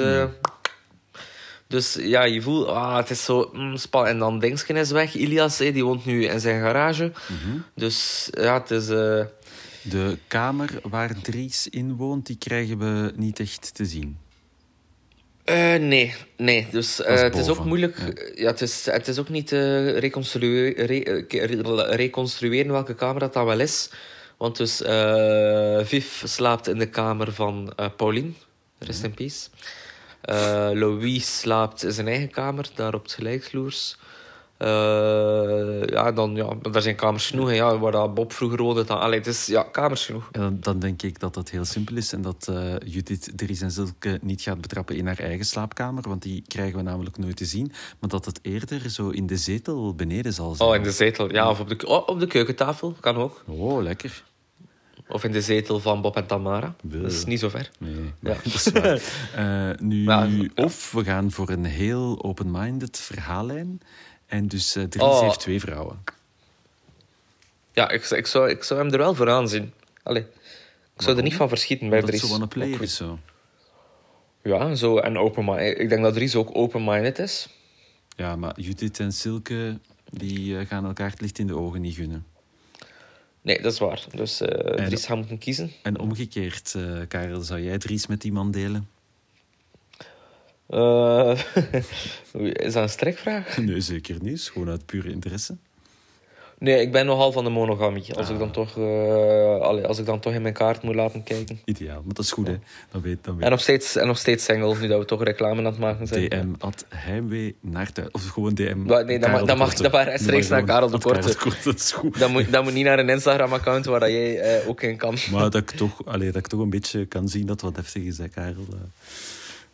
Dus 1.69 1.97
ja, 1.99 2.23
je 2.23 2.41
voelt, 2.41 2.67
ah, 2.67 2.95
het 2.97 3.09
is 3.09 3.23
zo 3.23 3.49
mm, 3.53 3.77
spannend. 3.77 4.13
En 4.13 4.19
dan 4.19 4.39
Dingsken 4.39 4.75
is 4.75 4.91
weg. 4.91 5.13
Ilias, 5.15 5.57
die 5.57 5.83
woont 5.85 6.05
nu 6.05 6.25
in 6.25 6.39
zijn 6.39 6.61
garage. 6.61 7.11
Dus 7.75 8.27
ja, 8.31 8.53
het 8.61 8.71
is... 8.71 8.89
eh, 8.89 9.25
De 9.81 10.17
kamer 10.27 10.69
waar 10.83 11.21
Dries 11.21 11.67
in 11.67 11.95
woont, 11.95 12.25
die 12.25 12.37
krijgen 12.37 12.77
we 12.79 13.13
niet 13.15 13.39
echt 13.39 13.73
te 13.75 13.85
zien. 13.85 14.17
Eh, 15.43 15.75
nee, 15.75 16.15
nee. 16.37 16.67
Dus 16.71 17.01
eh, 17.01 17.21
het 17.21 17.37
is 17.37 17.47
ook 17.49 17.65
moeilijk. 17.65 17.97
ja. 17.97 18.13
Ja. 18.35 18.47
het, 18.47 18.61
is, 18.61 18.85
het 18.85 19.07
is 19.07 19.19
ook 19.19 19.29
niet 19.29 19.47
te 19.47 19.89
re- 19.89 21.25
reconstrueren 21.95 22.71
welke 22.71 22.95
kamer 22.95 23.19
dat 23.19 23.33
dan 23.33 23.45
wel 23.45 23.59
is. 23.59 23.89
Want 24.37 24.57
dus 24.57 24.75
Viv 25.87 26.05
slaapt 26.23 26.67
in 26.67 26.77
de 26.77 26.89
kamer 26.89 27.33
van 27.33 27.73
Pauline, 27.97 28.31
rest 28.79 29.03
in 29.03 29.13
peace. 29.13 29.47
Eh, 30.21 30.69
Louis 30.73 31.39
slaapt 31.39 31.83
in 31.83 31.91
zijn 31.91 32.07
eigen 32.07 32.29
kamer, 32.31 32.69
daar 32.75 32.93
op 32.93 33.03
het 33.03 33.11
gelijksvloers. 33.13 33.97
Eh, 34.57 35.85
ja, 35.85 36.11
dan, 36.11 36.35
ja, 36.35 36.55
daar 36.71 36.81
zijn 36.81 36.95
kamers 36.95 37.27
genoeg. 37.27 37.47
hè, 37.49 37.53
Ja, 37.55 37.77
waar 37.77 37.91
dat 37.91 38.13
Bob 38.13 38.33
vroeger 38.33 38.61
woonde. 38.61 38.83
Dan, 38.83 38.99
allee, 38.99 39.17
het 39.17 39.27
is 39.27 39.45
ja, 39.45 39.63
kamers 39.63 40.05
genoeg. 40.05 40.29
En 40.31 40.41
dan, 40.41 40.57
dan 40.59 40.79
denk 40.79 41.01
ik 41.01 41.19
dat 41.19 41.33
dat 41.33 41.49
heel 41.49 41.65
simpel 41.65 41.95
is 41.95 42.13
en 42.13 42.21
dat 42.21 42.47
eh, 42.47 42.73
Judith 42.85 43.31
Dries 43.35 43.61
en 43.61 43.71
Silke 43.71 44.19
niet 44.21 44.41
gaat 44.41 44.61
betrappen 44.61 44.95
in 44.95 45.07
haar 45.07 45.19
eigen 45.19 45.45
slaapkamer, 45.45 46.03
want 46.07 46.21
die 46.21 46.43
krijgen 46.47 46.77
we 46.77 46.83
namelijk 46.83 47.17
nooit 47.17 47.37
te 47.37 47.45
zien. 47.45 47.71
Maar 47.99 48.09
dat 48.09 48.25
het 48.25 48.39
eerder 48.41 48.89
zo 48.89 49.09
in 49.09 49.27
de 49.27 49.37
zetel 49.37 49.95
beneden 49.95 50.33
zal 50.33 50.55
zijn. 50.55 50.69
Oh, 50.69 50.75
in 50.75 50.83
de 50.83 50.91
zetel. 50.91 51.33
Ja, 51.33 51.49
of 51.49 51.59
op 51.59 51.69
de, 51.69 51.87
oh, 51.87 52.07
op 52.07 52.19
de 52.19 52.27
keukentafel. 52.27 52.95
Kan 52.99 53.15
ook. 53.15 53.43
Oh, 53.45 53.81
lekker. 53.81 54.23
Of 55.09 55.23
in 55.23 55.31
de 55.31 55.41
zetel 55.41 55.79
van 55.79 56.01
Bob 56.01 56.15
en 56.15 56.25
Tamara. 56.25 56.75
Bleh. 56.81 57.01
Dat 57.01 57.11
is 57.11 57.25
niet 57.25 57.39
zo 57.39 57.49
ver. 57.49 57.69
Nee, 57.79 58.13
Ja. 58.19 58.33
dat 58.43 58.45
is 58.45 58.67
waar. 58.71 59.01
Eh, 59.71 59.77
nu. 59.79 60.51
Of 60.55 60.91
we 60.91 61.03
gaan 61.03 61.31
voor 61.31 61.49
een 61.49 61.65
heel 61.65 62.23
open-minded 62.23 62.97
verhaallijn. 62.99 63.81
En 64.25 64.47
dus 64.47 64.75
eh 64.75 64.83
Dries 64.83 65.03
Oh. 65.05 65.21
heeft 65.21 65.39
twee 65.39 65.59
vrouwen. 65.59 66.03
Ja, 67.73 67.89
ik, 67.89 68.09
ik, 68.09 68.27
zou, 68.27 68.49
ik 68.49 68.63
zou 68.63 68.79
hem 68.79 68.91
er 68.91 68.97
wel 68.97 69.15
voor 69.15 69.29
aanzien. 69.29 69.73
Allee. 70.03 70.25
Ik 70.95 71.01
zou 71.05 71.17
er 71.17 71.23
niet 71.23 71.35
van 71.35 71.49
verschieten 71.49 71.89
bij 71.89 71.99
Dat 71.99 72.09
Dries. 72.09 72.21
zo 72.21 72.27
wel 72.29 72.41
een 72.41 72.47
player 72.47 72.81
is 72.81 72.95
zo. 72.95 73.19
Ja, 74.43 74.75
zo 74.75 74.97
en 74.97 75.17
open. 75.17 75.77
Ik 75.79 75.89
denk 75.89 76.01
dat 76.03 76.13
Dries 76.13 76.35
ook 76.35 76.49
open-minded 76.53 77.19
is. 77.19 77.49
Ja, 78.15 78.35
maar 78.35 78.59
Judith 78.59 78.99
en 78.99 79.11
Silke 79.13 79.79
die 80.09 80.57
eh, 80.57 80.67
gaan 80.67 80.85
elkaar 80.85 81.09
het 81.09 81.21
licht 81.21 81.39
in 81.39 81.47
de 81.47 81.55
ogen 81.57 81.81
niet 81.81 81.95
gunnen. 81.95 82.25
Nee, 83.41 83.61
dat 83.61 83.73
is 83.73 83.79
waar. 83.79 84.05
Dus 84.15 84.41
eh 84.41 84.79
En- 84.79 84.85
Dries 84.85 85.05
gaat 85.05 85.17
moeten 85.17 85.37
kiezen. 85.37 85.71
En 85.83 85.99
omgekeerd, 85.99 86.73
eh, 86.75 86.99
Karel, 87.07 87.41
zou 87.41 87.61
jij 87.61 87.77
Dries 87.77 88.07
met 88.07 88.21
die 88.21 88.31
man 88.31 88.51
delen? 88.51 88.89
Eh, 90.67 91.39
is 92.53 92.73
dat 92.73 92.83
een 92.83 92.89
strekvraag? 92.89 93.57
Nee, 93.57 93.81
zeker 93.81 94.23
niet. 94.23 94.41
Gewoon 94.41 94.69
uit 94.69 94.85
pure 94.85 95.11
interesse. 95.11 95.57
Nee, 96.59 96.81
ik 96.81 96.91
ben 96.91 97.05
nogal 97.05 97.31
van 97.31 97.43
de 97.43 97.49
monogamie. 97.49 98.13
Als, 98.15 98.27
ik, 98.27 98.33
Ah. 98.33 98.39
dan 98.39 98.51
toch, 98.51 98.77
eh, 98.77 99.59
allee, 99.61 99.85
als 99.87 99.99
ik 99.99 100.05
dan 100.05 100.19
toch 100.19 100.33
in 100.33 100.41
mijn 100.41 100.53
kaart 100.53 100.81
moet 100.81 100.95
laten 100.95 101.23
kijken. 101.23 101.59
Ideaal, 101.65 102.01
maar 102.05 102.13
dat 102.13 102.25
is 102.25 102.31
goed, 102.31 102.47
hè. 102.47 102.55
Dan 102.91 103.01
weet, 103.01 103.17
dan 103.21 103.35
weet 103.35 103.43
En 103.45 103.49
nog 103.51 103.59
steeds, 103.61 103.95
en 103.95 104.07
nog 104.07 104.17
steeds 104.17 104.43
single, 104.43 104.75
nu 104.79 104.87
dat 104.87 104.99
we 104.99 105.05
toch 105.05 105.23
reclame 105.23 105.57
aan 105.59 105.65
het 105.65 105.77
maken 105.77 106.07
zijn. 106.07 106.29
DM 106.29 106.47
at 106.59 106.85
heimwee 106.89 107.55
naar 107.61 107.91
thuis. 107.91 108.11
Of 108.11 108.27
gewoon 108.27 108.53
DM. 108.53 108.83
Wa- 108.85 109.01
nee, 109.01 109.19
dat 109.19 109.29
de 109.39 109.45
dat 109.45 109.57
mag- 109.57 109.73
dat 109.73 109.91
mag 109.91 110.03
rechtstreeks 110.03 110.47
naar 110.47 110.63
Karel 110.63 110.89
de 110.89 110.99
Korte. 110.99 111.35
Dat 111.63 111.75
is 111.75 111.91
goed. 111.91 112.19
Dat 112.19 112.29
moet, 112.29 112.51
dat 112.51 112.63
moet 112.63 112.73
niet 112.73 112.85
naar 112.85 112.99
een 112.99 113.09
Instagram-account 113.09 113.85
waar 113.85 114.11
jij 114.11 114.39
eh, 114.39 114.69
ook 114.69 114.81
in 114.81 114.97
kan. 114.97 115.15
Maar 115.31 115.41
dat 115.41 115.55
ik, 115.55 115.71
toch, 115.71 116.05
allee, 116.05 116.27
dat 116.31 116.35
ik 116.41 116.47
toch 116.47 116.59
een 116.59 116.69
beetje 116.69 117.05
kan 117.05 117.27
zien 117.27 117.45
dat 117.45 117.61
wat 117.61 117.75
heftig 117.75 118.03
is, 118.03 118.17
hè, 118.17 118.27
Karel. 118.27 118.65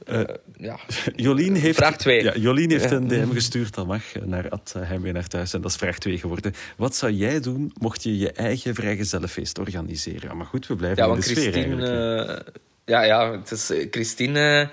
Eh, 0.05 0.21
Ja. 0.57 0.79
Jolien 1.15 1.55
heeft, 1.55 1.77
Vraag 1.77 1.97
twee. 1.97 2.23
Ja, 2.23 2.35
Jolien 2.35 2.71
heeft 2.71 2.91
een 2.91 3.07
DM 3.07 3.31
gestuurd, 3.31 3.73
dat 3.73 3.87
mag, 3.87 4.13
eh, 4.15 4.21
naar 4.23 4.49
Ad 4.49 4.73
eh, 4.75 4.81
Heimwee 4.87 5.11
naar 5.11 5.27
thuis. 5.27 5.53
En 5.53 5.61
dat 5.61 5.71
is 5.71 5.77
vraag 5.77 5.97
2 5.99 6.17
geworden. 6.17 6.53
Wat 6.77 6.95
zou 6.95 7.11
jij 7.11 7.39
doen 7.39 7.71
mocht 7.79 8.03
je 8.03 8.17
je 8.17 8.31
eigen 8.31 8.75
vrijgezellenfeest 8.75 9.59
organiseren? 9.59 10.37
Maar 10.37 10.45
goed, 10.45 10.67
we 10.67 10.75
blijven 10.75 11.03
Ja, 11.03 11.09
in 11.09 11.15
de 11.15 11.21
sfeer 11.21 11.51
Christine... 11.51 11.87
eh, 12.25 12.53
ja, 12.85 13.03
ja, 13.03 13.31
het 13.31 13.51
is, 13.51 13.69
eh, 13.69 13.87
Christine 13.91 14.61
eh, 14.61 14.67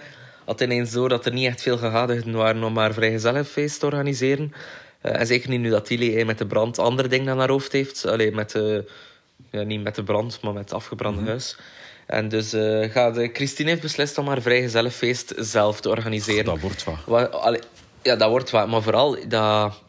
had 0.44 0.60
ineens 0.60 0.90
door 0.90 1.08
dat 1.08 1.26
er 1.26 1.32
niet 1.32 1.46
echt 1.46 1.62
veel 1.62 1.78
gegadigden 1.78 2.32
waren 2.34 2.62
om 2.62 2.76
haar 2.76 2.92
vrijgezellenfeest 2.94 3.80
te 3.80 3.86
organiseren. 3.86 4.52
Eh, 5.00 5.20
en 5.20 5.26
zeker 5.26 5.48
niet 5.50 5.60
nu 5.60 5.70
dat 5.70 5.84
Tilly 5.84 6.16
eh, 6.16 6.26
met 6.26 6.38
de 6.38 6.46
brand 6.46 6.78
andere 6.78 7.08
dingen 7.08 7.32
aan 7.32 7.38
haar 7.38 7.48
hoofd 7.50 7.72
heeft. 7.72 8.06
Alleen 8.06 8.34
met 8.34 8.50
de... 8.50 8.90
Ja, 9.50 9.62
niet 9.62 9.82
met 9.82 9.94
de 9.94 10.02
brand, 10.04 10.40
maar 10.42 10.52
met 10.52 10.62
het 10.64 10.72
afgebrande 10.72 11.20
Mhm. 11.20 11.28
huis. 11.28 11.56
En 12.06 12.28
dus 12.28 12.52
eh, 12.52 12.90
gaat, 12.90 13.18
Christine 13.32 13.68
heeft 13.68 13.82
beslist 13.82 14.18
om 14.18 14.26
haar 14.26 14.42
vrijgezellenfeest 14.42 15.32
zelf 15.36 15.80
te 15.80 15.88
organiseren. 15.88 16.44
Dat 16.44 16.60
wordt 16.60 16.84
wat. 16.84 17.32
Allee, 17.32 17.60
ja, 18.02 18.16
dat 18.16 18.28
wordt 18.28 18.50
wat. 18.50 18.68
Maar 18.68 18.82
vooral, 18.82 19.16
dat, 19.28 19.82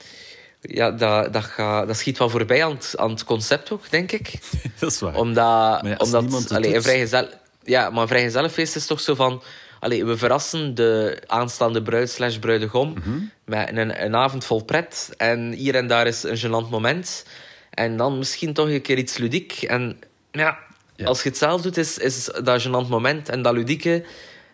ja, 0.61 0.91
dat, 0.91 1.33
dat, 1.33 1.43
gaat, 1.43 1.87
dat 1.87 1.97
schiet 1.97 2.17
wel 2.17 2.29
voorbij 2.29 2.63
aan 2.63 2.71
het, 2.71 2.93
aan 2.97 3.09
het 3.09 3.23
concept 3.23 3.71
ook, 3.71 3.89
denk 3.89 4.11
ik. 4.11 4.33
Dat 4.79 4.91
is 4.91 4.99
waar. 4.99 5.15
Omdat, 5.15 5.81
ja, 5.83 5.95
omdat 5.97 6.51
allee, 6.51 6.75
een 6.75 6.81
vrijgezel, 6.81 7.27
ja, 7.63 7.89
maar 7.89 8.01
een 8.01 8.07
vrijgezellenfeest 8.07 8.75
is 8.75 8.85
toch 8.85 8.99
zo 8.99 9.15
van... 9.15 9.43
allee, 9.79 10.05
we 10.05 10.17
verrassen 10.17 10.75
de 10.75 11.21
aanstaande 11.27 11.81
bruid 11.81 12.09
slash 12.09 12.37
bruidegom 12.37 12.93
met 13.45 13.77
een, 13.77 14.03
een 14.03 14.15
avond 14.15 14.45
vol 14.45 14.63
pret. 14.63 15.09
En 15.17 15.51
hier 15.51 15.75
en 15.75 15.87
daar 15.87 16.07
is 16.07 16.23
een 16.23 16.37
gênant 16.37 16.69
moment. 16.69 17.25
En 17.69 17.97
dan 17.97 18.17
misschien 18.17 18.53
toch 18.53 18.67
een 18.67 18.81
keer 18.81 18.97
iets 18.97 19.17
ludiek. 19.17 19.61
En 19.61 19.99
ja, 20.31 20.57
Ja. 20.95 21.05
als 21.05 21.23
je 21.23 21.29
het 21.29 21.37
zelf 21.37 21.61
doet, 21.61 21.77
is, 21.77 21.97
is 21.97 22.29
dat 22.43 22.61
gênant 22.67 22.89
moment 22.89 23.29
en 23.29 23.41
dat 23.41 23.53
ludieke 23.53 24.03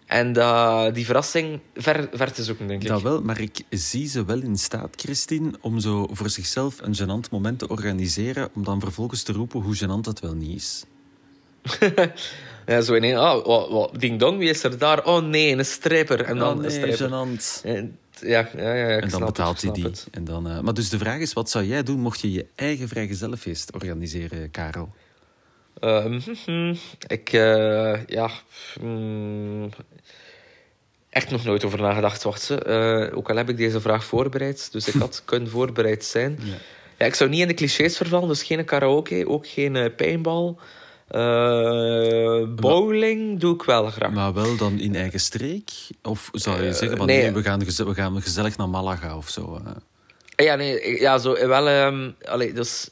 en 0.06 0.34
dat, 0.34 0.96
die 0.96 1.06
verrassing 1.06 1.60
ver, 1.76 2.10
ver 2.14 2.32
te 2.32 2.44
zoeken, 2.44 2.68
denk 2.68 2.82
ik. 2.82 2.88
Dat 2.88 3.02
wel, 3.02 3.22
maar 3.22 3.40
ik 3.40 3.62
zie 3.70 4.08
ze 4.08 4.26
wel 4.26 4.42
in 4.42 4.58
staat, 4.58 4.90
Christine, 4.96 5.52
om 5.62 5.80
zo 5.80 6.08
voor 6.12 6.30
zichzelf 6.30 6.82
een 6.82 6.96
gênant 6.96 7.30
moment 7.32 7.60
te 7.60 7.68
organiseren, 7.68 8.50
om 8.54 8.64
dan 8.64 8.80
vervolgens 8.80 9.24
te 9.24 9.32
roepen 9.34 9.62
hoe 9.62 9.76
gênant 9.78 10.06
het 10.06 10.20
wel 10.20 10.34
niet 10.34 10.56
is. 10.56 10.84
Ja, 12.66 12.82
zo 12.82 12.96
ineens, 12.96 13.20
oh, 13.20 13.72
wat, 13.72 14.00
ding 14.00 14.20
dong, 14.20 14.38
wie 14.38 14.50
is 14.50 14.64
er 14.64 14.78
daar? 14.78 15.06
Oh 15.06 15.24
nee, 15.24 15.58
een 15.58 15.66
strijper. 15.66 16.24
En 16.24 16.38
dan 16.38 16.58
oh 16.58 16.64
een 16.66 16.82
nee, 16.82 16.98
gênant. 16.98 17.62
En- 17.64 17.98
Ja, 18.22 18.50
ja, 18.58 18.74
ja, 18.74 18.88
ik 18.98 19.04
En 19.04 19.10
dan 19.10 19.26
betaalt 19.26 19.62
hij 19.62 19.72
die. 19.72 19.84
het. 19.84 20.08
En 20.12 20.24
dan, 20.24 20.50
eh, 20.50 20.60
maar 20.60 20.74
dus 20.74 20.90
de 20.90 20.98
vraag 20.98 21.20
is, 21.20 21.34
wat 21.34 21.50
zou 21.50 21.66
jij 21.66 21.84
doen 21.84 22.00
mocht 22.00 22.20
je 22.20 22.32
je 22.32 22.46
eigen 22.56 22.88
vrijgezellenfeest 22.88 23.74
organiseren, 23.74 24.52
Karel? 24.52 24.90
Ehm, 25.80 26.20
hm, 26.46 26.76
ik, 27.18 27.34
eh, 27.34 28.06
ja... 28.06 28.30
mm, 28.82 29.70
echt 31.10 31.32
nog 31.32 31.44
nooit 31.44 31.64
over 31.64 31.82
nagedacht, 31.82 32.24
wacht 32.24 32.42
ze. 32.42 32.64
Eh, 32.64 33.18
ook 33.18 33.30
al 33.30 33.36
heb 33.36 33.50
ik 33.50 33.58
deze 33.58 33.82
vraag 33.82 34.04
voorbereid, 34.04 34.72
dus 34.72 34.88
ik 34.88 34.94
had 34.94 35.22
kunnen 35.26 35.50
voorbereid 35.50 36.06
zijn. 36.06 36.40
Ja. 36.42 36.56
Ja, 36.98 37.06
ik 37.06 37.16
zou 37.16 37.30
niet 37.30 37.42
in 37.42 37.48
de 37.48 37.54
clichés 37.54 37.98
vervallen, 37.98 38.28
dus 38.28 38.44
geen 38.44 38.66
karaoke, 38.66 39.28
ook 39.28 39.48
geen 39.48 39.76
eh. 39.76 39.86
Eh, 41.08 42.44
bowling 42.56 43.40
doe 43.40 43.54
ik 43.54 43.64
wel 43.64 43.90
graag. 43.90 44.12
Maar 44.12 44.34
wel 44.34 44.58
dan 44.58 44.80
in 44.80 44.96
eigen 44.96 45.20
streek? 45.20 45.72
Of 46.04 46.30
zou 46.32 46.64
je 46.64 46.74
zeggen 46.74 46.98
van 46.98 47.06
nee. 47.08 47.22
nee, 47.22 47.32
we, 47.32 47.42
gaan 47.42 47.60
we 47.60 47.94
gaan 47.94 48.22
gezellig 48.22 48.58
naar 48.58 48.70
Malaga 48.70 49.18
of 49.18 49.30
zo? 49.30 49.62
Ja, 50.36 50.56
nee, 50.56 51.00
ja, 51.00 51.18
zo 51.18 51.48
wel. 51.48 51.68
ehm 51.68 52.10
allee, 52.26 52.54
dus, 52.54 52.90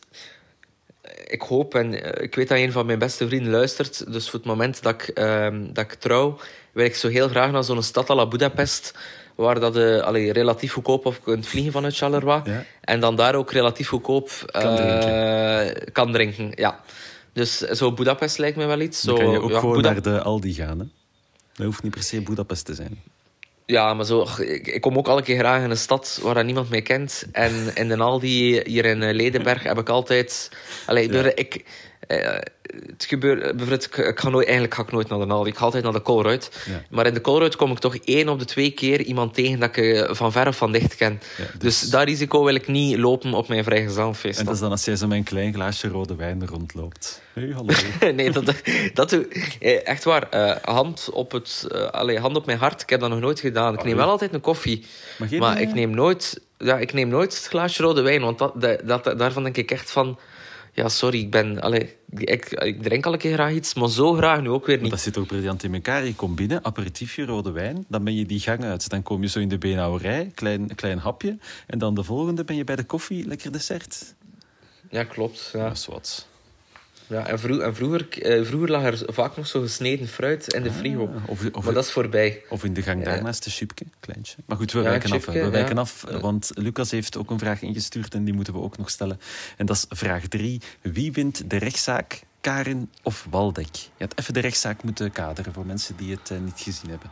ik 1.28 1.42
hoop 1.42 1.76
en 1.76 2.04
eh, 2.04 2.24
ik 2.24 2.36
weet 2.36 2.48
dat 2.48 2.58
een 2.58 2.72
van 2.72 2.86
mijn 2.86 3.00
beste 3.00 3.28
vrienden 3.28 3.52
luistert. 3.52 4.12
Dus 4.14 4.30
voor 4.30 4.40
het 4.40 4.48
moment 4.48 4.84
dat 4.84 4.94
ik, 4.94 5.08
ehm, 5.08 5.74
dat 5.74 5.84
ik 5.84 5.94
trouw, 5.94 6.40
wil 6.72 6.86
ik 6.86 6.96
zo 6.96 7.08
heel 7.08 7.28
graag 7.28 7.52
naar 7.52 7.64
zo'n 7.64 7.84
stad 7.84 8.10
à 8.10 8.16
la 8.16 8.28
Budapest. 8.28 8.94
Waar 9.36 9.60
dat 9.60 9.74
je 9.74 10.04
allee, 10.04 10.32
relatief 10.32 10.74
goedkoop 10.74 11.06
of 11.06 11.22
kunt 11.22 11.48
vliegen 11.48 11.72
vanuit 11.72 11.96
Charleroi. 11.96 12.42
Ja. 12.44 12.64
En 12.82 13.00
dan 13.00 13.16
daar 13.16 13.36
ook 13.36 13.52
relatief 13.52 13.88
goedkoop 13.88 14.30
Kan 14.46 14.78
eh, 14.78 15.92
kan 15.92 16.12
drinken. 16.12 16.52
Ja. 16.56 16.80
Dus 17.34 17.58
zo 17.58 17.92
Budapest 17.92 18.38
lijkt 18.38 18.58
me 18.58 18.66
wel 18.66 18.80
iets. 18.80 19.02
Dan 19.02 19.18
zo, 19.18 19.24
kan 19.24 19.32
je 19.32 19.42
ook 19.42 19.52
ja, 19.52 19.60
gewoon 19.60 19.82
naar 19.82 20.02
de 20.02 20.22
Aldi 20.22 20.54
gaan. 20.54 20.80
Hè? 20.80 20.86
Dat 21.54 21.66
hoeft 21.66 21.84
niet 21.84 21.92
per 21.92 22.04
se 22.04 22.22
Budapest 22.22 22.66
te 22.66 22.74
zijn. 22.74 23.02
Ja, 23.70 23.94
maar 23.94 24.06
zo, 24.06 24.28
ik, 24.40 24.68
ik 24.68 24.82
kom 24.82 24.98
ook 24.98 25.08
alle 25.08 25.22
keer 25.22 25.38
graag 25.38 25.64
in 25.64 25.70
een 25.70 25.78
stad 25.78 26.20
waar 26.24 26.34
dat 26.34 26.46
niemand 26.46 26.70
mij 26.70 26.82
kent. 26.82 27.26
En 27.32 27.72
in 27.74 27.88
de 27.88 27.98
Aldi 27.98 28.62
hier 28.64 28.86
in 28.86 29.04
eh, 29.04 29.14
Ledenberg 29.14 29.64
heb 29.64 29.78
ik 29.78 29.90
altijd... 29.90 30.52
Allee, 30.86 31.08
door, 31.08 31.32
ik, 31.36 31.64
eh, 32.00 32.40
het 32.88 33.06
gebeurt... 33.08 33.40
Bijvoorbeeld, 33.42 33.98
ik, 33.98 34.20
ga 34.20 34.30
nooit, 34.30 34.46
eigenlijk 34.46 34.76
ga 34.76 34.82
ik 34.84 34.92
nooit 34.92 35.10
naar 35.10 35.20
de 35.20 35.26
Aldi. 35.34 35.50
Ik 35.50 35.58
ga 35.58 35.64
altijd 35.64 35.84
naar 35.84 35.94
de 35.94 36.02
Colruyt. 36.02 36.64
Ja. 36.66 36.82
Maar 36.90 37.06
in 37.08 37.14
de 37.14 37.22
Colruyt 37.22 37.56
kom 37.56 37.72
ik 37.72 37.80
toch 37.80 37.96
één 37.96 38.30
op 38.30 38.40
de 38.40 38.46
twee 38.46 38.72
keer 38.72 39.02
iemand 39.02 39.34
tegen 39.34 39.60
dat 39.60 39.78
ik 39.78 39.78
eh, 39.96 40.14
van 40.16 40.32
ver 40.32 40.48
of 40.48 40.58
van 40.58 40.72
dicht 40.72 40.96
ken. 40.96 41.22
Ja, 41.38 41.44
dus... 41.58 41.80
dus- 41.80 41.90
dat 41.90 42.04
risico 42.04 42.44
wil 42.44 42.56
ik 42.56 42.68
niet 42.68 42.98
lopen 42.98 43.34
op 43.34 43.48
mijn 43.48 43.64
vrijgezellenfeest. 43.64 44.40
En 44.40 44.46
dat 44.46 44.54
is 44.54 44.60
dan 44.60 44.72
als 44.72 44.86
jij 44.86 44.96
zo 44.96 45.08
met 45.08 45.18
een 45.18 45.24
klein 45.24 45.54
glaasje 45.54 45.88
rode 45.88 46.16
wijn 46.16 46.48
rondloopt. 46.48 47.22
Hey, 47.34 47.52
hallo. 47.54 47.74
nee, 48.16 48.32
dat, 48.32 48.54
dat 48.94 49.10
doe 49.10 49.28
eh, 49.60 49.88
Echt 49.88 50.04
waar. 50.04 50.30
eh, 50.30 50.56
hand, 50.62 51.10
op 51.14 51.32
het, 51.32 51.66
eh, 51.72 51.82
allee, 51.88 52.20
hand 52.20 52.36
op 52.36 52.46
mijn 52.46 52.58
hart. 52.58 52.82
Ik 52.82 52.90
heb 52.90 53.00
dat 53.00 53.10
nog 53.10 53.20
nooit 53.20 53.40
gedaan. 53.40 53.74
Ik 53.74 53.84
neem 53.84 53.96
wel 53.96 54.10
altijd 54.10 54.34
een 54.34 54.42
koffie. 54.42 54.86
Maar 55.40 55.56
eh, 55.56 55.62
ik 55.62 55.74
neem 55.74 55.90
nooit, 55.90 56.42
ja, 56.58 56.78
ik 56.78 56.94
neem 56.94 57.08
nooit 57.08 57.36
het 57.38 57.48
glaasje 57.48 57.84
rode 57.84 58.02
wijn. 58.02 58.22
Want 58.22 58.38
dat, 58.40 58.54
dat, 58.62 58.88
dat- 59.04 59.20
daarvan 59.20 59.44
denk 59.44 59.58
ik 59.58 59.72
echt 59.72 59.92
van... 59.92 60.20
Ja, 60.78 60.90
sorry, 60.90 61.20
ik 61.20 61.32
ben... 61.32 61.62
Allee, 61.62 61.96
ik, 62.10 62.46
ik 62.50 62.82
drink 62.84 63.06
al 63.06 63.14
een 63.14 63.20
keer 63.20 63.34
graag 63.34 63.52
iets, 63.54 63.74
maar 63.74 63.90
zo 63.90 64.14
graag 64.14 64.42
nu 64.42 64.50
ook 64.50 64.66
weer 64.66 64.76
Maar 64.76 64.84
niet. 64.84 64.94
dat 64.94 65.02
zit 65.02 65.18
ook 65.18 65.28
briljant 65.28 65.64
in 65.64 65.74
elkaar. 65.74 66.06
Je 66.06 66.16
komt 66.16 66.36
binnen, 66.36 66.66
aperitiefje, 66.66 67.26
rode 67.26 67.52
wijn. 67.52 67.86
Dan 67.88 68.04
ben 68.04 68.16
je 68.16 68.26
die 68.26 68.40
gang 68.40 68.64
uit. 68.64 68.90
Dan 68.90 69.04
kom 69.04 69.22
je 69.22 69.28
zo 69.28 69.40
in 69.40 69.50
de 69.50 69.58
beenhouwerij, 69.58 70.32
klein, 70.36 70.76
klein 70.76 70.98
hapje. 70.98 71.38
En 71.68 71.80
dan 71.80 71.96
de 71.96 72.04
volgende 72.04 72.44
ben 72.44 72.56
je 72.56 72.64
bij 72.64 72.76
de 72.76 72.84
koffie, 72.84 73.28
lekker 73.28 73.52
dessert. 73.52 74.16
Ja, 74.90 75.04
klopt. 75.04 75.50
Ja. 75.54 75.68
Dat 75.68 75.78
is 75.78 75.86
wat. 75.86 76.27
Ja, 77.08 77.28
en, 77.28 77.40
vroeg, 77.40 77.60
en 77.60 77.76
vroeger, 77.76 78.22
eh, 78.22 78.46
vroeger 78.46 78.70
lag 78.70 78.84
er 78.84 79.04
vaak 79.06 79.36
nog 79.38 79.48
zo 79.48 79.62
gesneden 79.62 80.08
fruit 80.08 80.54
in 80.54 80.64
de 80.64 80.72
frigo. 80.72 81.08
Ah, 81.16 81.30
Of, 81.30 81.46
of, 81.52 81.64
Maar 81.66 81.74
dat 81.74 81.86
is 81.86 81.92
voorbij. 81.92 82.42
of 82.50 82.64
in 82.64 82.74
de 82.74 82.82
gang 82.82 83.04
daarnaast 83.04 83.46
een 83.46 83.52
chipje, 83.52 83.86
kleintje. 84.00 84.36
Maar 84.46 84.58
goed, 84.58 84.72
we 84.72 84.78
Ja, 84.80 84.84
wijken 84.90 85.12
af. 85.12 85.26
We 85.26 85.50
wijken 85.50 85.76
ja. 85.76 85.82
af, 85.82 86.06
want 86.22 86.52
Lucas 86.54 86.92
heeft 86.92 87.18
ook 87.18 87.30
een 87.32 87.40
vraag 87.40 87.62
ingestuurd 87.62 88.14
en 88.14 88.24
die 88.24 88.34
moeten 88.34 88.54
we 88.54 88.60
ook 88.60 88.78
nog 88.78 88.90
stellen. 88.90 89.20
En 89.58 89.66
dat 89.66 89.76
is 89.76 89.86
vraag 89.90 90.28
drie. 90.28 90.62
Wie 90.82 91.12
wint 91.12 91.50
de 91.50 91.58
rechtszaak, 91.58 92.22
Karin 92.42 92.92
of 93.04 93.28
Waldek? 93.30 93.76
Je 93.76 93.90
had 93.98 94.20
even 94.20 94.34
de 94.34 94.40
rechtszaak 94.40 94.84
moeten 94.84 95.12
kaderen 95.12 95.54
voor 95.54 95.66
mensen 95.66 95.96
die 95.96 96.12
het 96.12 96.32
eh, 96.32 96.38
niet 96.38 96.60
gezien 96.60 96.90
hebben. 96.90 97.10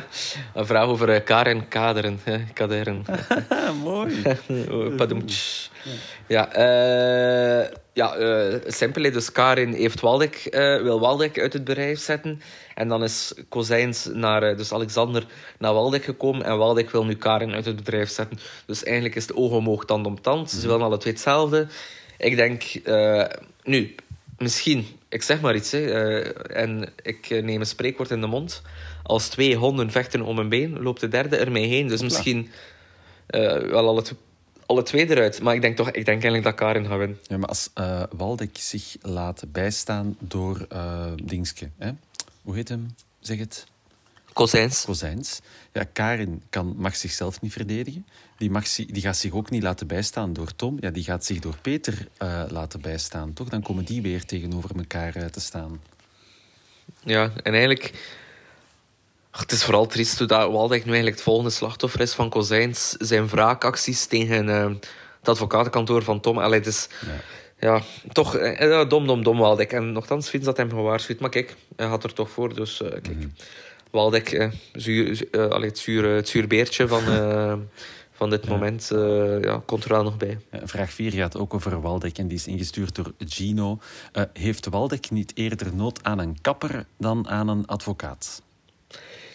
Een 0.54 0.66
vraag 0.66 0.86
over 0.86 1.08
eh, 1.08 1.24
Karen 1.24 1.68
Kaderen. 1.68 2.20
hè, 2.22 2.38
Kaderen. 2.52 3.04
Mooi. 3.82 4.22
Padoemtsch. 4.96 5.68
Ja, 6.26 6.48
ja 7.92 8.14
eh, 8.14 8.60
simpel. 8.66 9.02
Dus 9.02 9.32
Karin 9.32 9.72
heeft 9.72 10.00
Waldek, 10.00 10.48
wil 10.82 11.00
Waldek 11.00 11.38
uit 11.38 11.52
het 11.52 11.64
bedrijf 11.64 12.00
zetten. 12.00 12.40
En 12.74 12.88
dan 12.88 13.02
is 13.02 13.34
Kozijns 13.48 14.08
naar, 14.12 14.56
dus 14.56 14.72
Alexander, 14.72 15.26
naar 15.58 15.74
Waldek 15.74 16.04
gekomen. 16.04 16.44
En 16.44 16.58
Waldek 16.58 16.90
wil 16.90 17.04
nu 17.04 17.14
Karin 17.14 17.52
uit 17.52 17.64
het 17.64 17.76
bedrijf 17.76 18.10
zetten. 18.10 18.38
Dus 18.66 18.82
eigenlijk 18.84 19.14
is 19.14 19.22
het 19.22 19.36
oog 19.36 19.52
om 19.52 19.68
oog, 19.68 19.84
tand 19.84 20.06
om 20.06 20.20
tand. 20.20 20.50
Ze 20.50 20.66
willen 20.66 20.82
alle 20.82 20.98
twee 20.98 21.12
hetzelfde. 21.12 21.66
Ik 22.18 22.36
denk, 22.36 22.62
nu, 23.62 23.94
misschien, 24.38 24.86
ik 25.08 25.22
zeg 25.22 25.40
maar 25.40 25.54
iets. 25.54 25.70
Hè, 25.70 25.78
eh, 25.78 26.62
en 26.62 26.92
ik 27.02 27.30
eh, 27.30 27.42
neem 27.42 27.60
een 27.60 27.66
spreekwoord 27.66 28.10
in 28.10 28.20
de 28.20 28.26
mond. 28.26 28.62
Als 29.02 29.28
twee 29.28 29.56
honden 29.56 29.90
vechten 29.90 30.22
om 30.22 30.38
een 30.38 30.48
been, 30.48 30.82
loopt 30.82 31.00
de 31.00 31.08
derde 31.08 31.36
ermee 31.36 31.66
heen. 31.66 31.88
Dus 31.88 32.02
misschien 32.02 32.50
eh, 33.26 33.40
wel 33.56 33.88
alle, 33.88 34.04
alle 34.66 34.82
twee 34.82 35.10
eruit. 35.10 35.42
Maar 35.42 35.54
ik 35.54 35.60
denk 35.60 35.76
toch, 35.76 35.86
ik 35.86 36.04
denk 36.04 36.22
eigenlijk 36.22 36.44
dat 36.44 36.54
Karin 36.54 36.86
gaat 36.86 36.98
winnen. 36.98 37.18
Ja, 37.22 37.36
maar 37.36 37.48
als 37.48 37.70
eh 37.74 38.02
Waldek 38.16 38.56
zich 38.58 38.96
laat 39.00 39.44
bijstaan 39.48 40.16
door 40.18 40.66
Dingske, 41.22 41.70
hè? 41.78 41.90
hoe 42.42 42.54
heet 42.54 42.68
hem? 42.68 42.94
Zeg 43.20 43.38
het. 43.38 43.66
Kozijns. 44.32 44.84
Kozijns. 44.84 45.40
Ja, 45.72 45.84
Karin 45.92 46.42
kan, 46.50 46.74
mag 46.76 46.96
zichzelf 46.96 47.40
niet 47.40 47.52
verdedigen. 47.52 48.06
Die, 48.36 48.50
mag, 48.50 48.68
die 48.68 49.02
gaat 49.02 49.16
zich 49.16 49.32
ook 49.32 49.50
niet 49.50 49.62
laten 49.62 49.86
bijstaan 49.86 50.32
door 50.32 50.56
Tom. 50.56 50.76
Ja, 50.80 50.90
die 50.90 51.04
gaat 51.04 51.24
zich 51.24 51.38
door 51.38 51.56
Peter 51.62 52.08
eh, 52.16 52.44
laten 52.48 52.80
bijstaan, 52.80 53.32
toch? 53.32 53.48
Dan 53.48 53.62
komen 53.62 53.84
die 53.84 54.02
weer 54.02 54.24
tegenover 54.24 54.70
elkaar 54.76 55.14
eh, 55.14 55.24
te 55.24 55.40
staan. 55.40 55.82
Ja, 57.04 57.32
en 57.42 57.52
eigenlijk... 57.52 57.92
Ach, 59.30 59.40
het 59.40 59.52
is 59.52 59.64
vooral 59.64 59.86
triest 59.86 60.18
hoe 60.18 60.26
dat 60.26 60.48
nu 60.48 60.76
eigenlijk 60.76 61.14
het 61.14 61.22
volgende 61.22 61.50
slachtoffer 61.50 62.00
is 62.00 62.12
van 62.12 62.28
Kozijns. 62.28 62.90
Zijn 62.90 63.28
wraakacties 63.28 64.06
tegen 64.06 64.48
eh, 64.48 64.70
het 65.18 65.28
advocatenkantoor 65.28 66.02
van 66.02 66.20
Tom. 66.20 66.38
Allee, 66.38 66.58
het 66.58 66.68
is... 66.68 66.88
Ja, 67.58 67.82
toch 68.12 68.38
ja, 68.58 68.84
dom, 68.84 69.06
dom, 69.06 69.22
dom 69.22 69.38
Waldek. 69.38 69.72
En 69.72 69.92
nogthans 69.92 70.30
vindt 70.30 70.46
dat 70.46 70.56
hem 70.56 70.70
gewaarschuwd. 70.70 71.20
Maar 71.20 71.30
kijk, 71.30 71.56
hij 71.76 71.86
gaat 71.86 72.04
er 72.04 72.12
toch 72.12 72.30
voor. 72.30 72.54
Dus 72.54 72.76
kijk, 73.02 73.16
Waldek, 73.92 74.32
eh, 74.32 74.50
zuur, 74.72 75.28
eh, 75.30 75.48
allee, 75.48 75.68
het, 75.68 75.78
zuur, 75.78 76.04
het 76.04 76.28
zuur 76.28 76.46
beertje 76.46 76.88
van, 76.88 77.04
eh, 77.12 77.54
van 78.22 78.30
dit 78.30 78.48
moment, 78.48 78.90
eh, 78.90 79.42
ja, 79.42 79.62
komt 79.66 79.84
er 79.84 79.90
wel 79.90 80.02
nog 80.02 80.16
bij. 80.16 80.38
Vraag 80.64 80.92
4 80.92 81.12
gaat 81.12 81.36
ook 81.38 81.54
over 81.54 81.80
Waldek 81.80 82.18
en 82.18 82.28
die 82.28 82.36
is 82.36 82.46
ingestuurd 82.46 82.94
door 82.94 83.12
Gino. 83.18 83.78
Eh, 84.12 84.22
heeft 84.32 84.66
Waldek 84.66 85.10
niet 85.10 85.32
eerder 85.34 85.74
nood 85.74 86.04
aan 86.04 86.18
een 86.18 86.40
kapper 86.40 86.86
dan 86.98 87.28
aan 87.28 87.48
een 87.48 87.66
advocaat? 87.66 88.42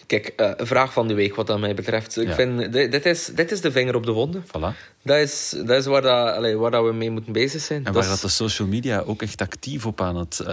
Kijk, 0.08 0.26
eh, 0.36 0.50
een 0.56 0.66
vraag 0.66 0.92
van 0.92 1.08
de 1.08 1.14
week 1.14 1.34
wat 1.34 1.46
dat 1.46 1.58
mij 1.58 1.74
betreft. 1.74 2.16
Ik 2.16 2.28
Ja. 2.28 2.34
vind, 2.34 2.72
di- 2.72 2.88
dit, 2.88 3.06
is, 3.06 3.24
dit 3.26 3.50
is 3.50 3.60
de 3.60 3.72
vinger 3.72 3.94
op 3.94 4.04
de 4.06 4.12
wonden. 4.12 4.44
Voilà. 4.46 4.76
Dat 5.02 5.16
is, 5.16 5.54
dat 5.66 5.78
is 5.78 5.86
waar, 5.86 6.02
dat, 6.02 6.34
allee, 6.34 6.56
waar 6.56 6.70
dat 6.70 6.84
we 6.84 6.92
mee 6.92 7.10
moeten 7.10 7.32
bezig 7.32 7.60
zijn. 7.62 7.78
En 7.78 7.84
Dat 7.84 7.94
waar 7.94 8.02
is- 8.02 8.08
dat 8.08 8.20
de 8.20 8.28
social 8.28 8.68
media 8.68 9.00
ook 9.00 9.22
echt 9.22 9.40
actief 9.40 9.86
op 9.86 10.00
aan 10.00 10.16
het 10.16 10.40
eh, 10.40 10.46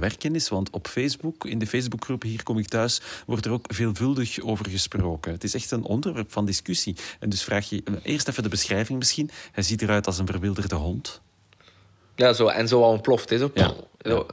werken 0.00 0.34
is. 0.34 0.48
Want 0.48 0.70
op 0.70 0.86
Facebook, 0.86 1.44
in 1.46 1.58
de 1.58 1.66
Facebookgroep 1.66 2.22
Hier 2.22 2.42
Kom 2.42 2.58
Ik 2.58 2.68
Thuis, 2.68 3.00
wordt 3.26 3.46
er 3.46 3.52
ook 3.52 3.64
veelvuldig 3.74 4.40
over 4.40 4.68
gesproken. 4.70 5.32
Het 5.32 5.44
is 5.44 5.54
echt 5.54 5.70
een 5.70 5.84
onderwerp 5.84 6.32
van 6.32 6.46
discussie. 6.46 6.96
En 7.20 7.28
dus 7.28 7.42
vraag 7.44 7.68
je 7.68 7.82
eerst 8.02 8.28
even 8.28 8.42
de 8.42 8.48
beschrijving 8.48 8.98
misschien. 8.98 9.30
Hij 9.52 9.62
ziet 9.62 9.82
eruit 9.82 10.06
als 10.06 10.18
een 10.18 10.26
verwilderde 10.26 10.74
hond. 10.74 11.20
Ja, 12.14 12.32
zo, 12.32 12.46
en 12.46 12.68
zo 12.68 12.82
al 12.82 12.90
ontploft. 12.90 13.30
Is, 13.30 13.40
zo. 13.40 13.50
Ja. 13.54 13.72
Ja. 13.98 14.24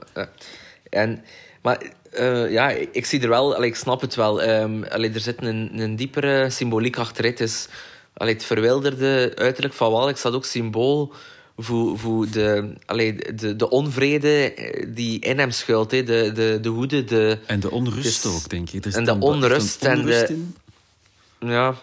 En, 0.90 1.24
maar 1.66 1.82
eh, 2.12 2.52
ja, 2.52 2.70
ik 2.70 3.06
zie 3.06 3.22
er 3.22 3.30
wel, 3.30 3.56
allee, 3.56 3.70
ik 3.70 3.76
snap 3.76 4.02
het 4.02 4.16
wel. 4.16 4.42
allee, 4.90 5.12
er 5.14 5.20
zit 5.20 5.42
een, 5.42 5.72
een 5.74 5.96
diepere 5.96 6.50
symboliek 6.50 6.98
achter. 6.98 7.26
Het 7.26 7.40
is 7.40 7.68
allee, 8.14 8.34
het 8.34 8.46
verwilderde 8.46 9.32
uiterlijk 9.36 9.74
van 9.74 9.92
Wal. 9.92 10.10
Ik 10.10 10.18
staat 10.18 10.34
ook 10.34 10.46
symbool 10.46 11.14
voor, 11.58 12.00
voor 12.00 12.30
de, 12.30 12.74
allee, 12.86 13.16
de, 13.36 13.56
de 13.56 13.70
onvrede 13.70 14.54
eh, 14.54 14.86
die 14.96 15.20
in 15.20 15.40
hem 15.40 15.52
schuilt. 15.52 15.90
De, 15.90 16.04
de, 16.04 16.58
de 16.62 16.70
woede, 16.70 17.04
de... 17.04 17.38
En 17.46 17.60
de 17.60 17.72
onrust 17.72 18.26
ook, 18.26 18.50
denk 18.50 18.70
ik. 18.70 18.86
Er 18.86 18.96
en 18.96 19.04
de 19.04 19.20
onrust 19.20 19.86
en 19.86 20.06
de-. 20.06 20.44
Ja. 21.40 21.76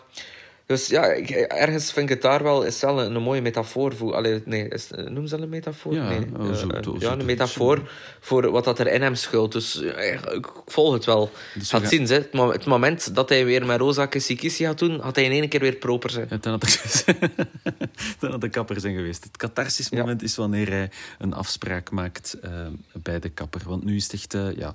Dus 0.73 0.87
ja, 0.87 1.05
ik, 1.07 1.31
ergens 1.31 1.93
vind 1.93 2.09
ik 2.11 2.15
het 2.15 2.23
daar 2.23 2.43
wel, 2.43 2.63
is 2.63 2.81
wel 2.81 3.01
een, 3.03 3.15
een 3.15 3.23
mooie 3.23 3.41
metafoor 3.43 3.95
voor. 3.97 4.15
Allee, 4.15 4.43
nee, 4.45 4.69
is, 4.69 4.89
noem 5.09 5.27
ze 5.27 5.35
dat 5.35 5.43
een 5.45 5.49
metafoor? 5.49 5.95
Ja, 5.95 6.09
nee, 6.09 6.27
oh, 6.39 6.49
eh, 6.49 6.55
zo- 6.55 6.69
eh, 6.69 6.83
zo- 6.83 6.97
ja, 6.99 7.13
een 7.13 7.25
metafoor 7.25 7.91
voor 8.21 8.51
wat 8.51 8.65
dat 8.65 8.79
er 8.79 8.87
in 8.93 9.03
hem 9.03 9.15
schuilt. 9.15 9.53
Dus 9.53 9.83
eh, 9.83 10.13
ik 10.13 10.47
volg 10.67 10.93
het 10.93 11.05
wel. 11.05 11.31
Dus 11.55 11.71
Gaat 11.71 11.81
gaan- 11.81 11.91
zien, 11.91 12.07
hè. 12.07 12.15
Het, 12.15 12.33
mo- 12.33 12.53
het 12.53 12.65
moment 12.67 13.15
dat 13.15 13.29
hij 13.29 13.45
weer 13.45 13.67
met 13.67 13.79
Rosa 13.81 14.07
Kissy 14.07 14.37
gaat 14.37 14.79
doen, 14.79 15.01
had 15.01 15.15
hij 15.17 15.25
in 15.25 15.31
één 15.31 15.49
keer 15.49 15.61
weer 15.61 15.75
proper 15.77 16.11
zijn. 16.11 16.27
Ja, 16.31 16.37
dan, 16.41 16.53
had 16.53 16.61
de, 16.61 17.15
dan 18.19 18.31
had 18.31 18.41
de 18.41 18.49
kapper 18.49 18.81
zijn 18.81 18.95
geweest. 18.95 19.25
Het 19.25 19.37
catharsis 19.37 19.91
moment 19.91 20.23
is 20.23 20.37
wanneer 20.37 20.69
hij 20.71 20.91
een 21.19 21.35
afspraak 21.35 21.91
maakt 21.91 22.37
eh, 22.43 22.51
bij 22.93 23.19
de 23.19 23.29
kapper. 23.29 23.61
Want 23.67 23.85
nu 23.85 23.97
is 23.97 24.03
het 24.03 24.13
echt... 24.13 24.35
eh, 24.35 24.57
ja, 24.57 24.75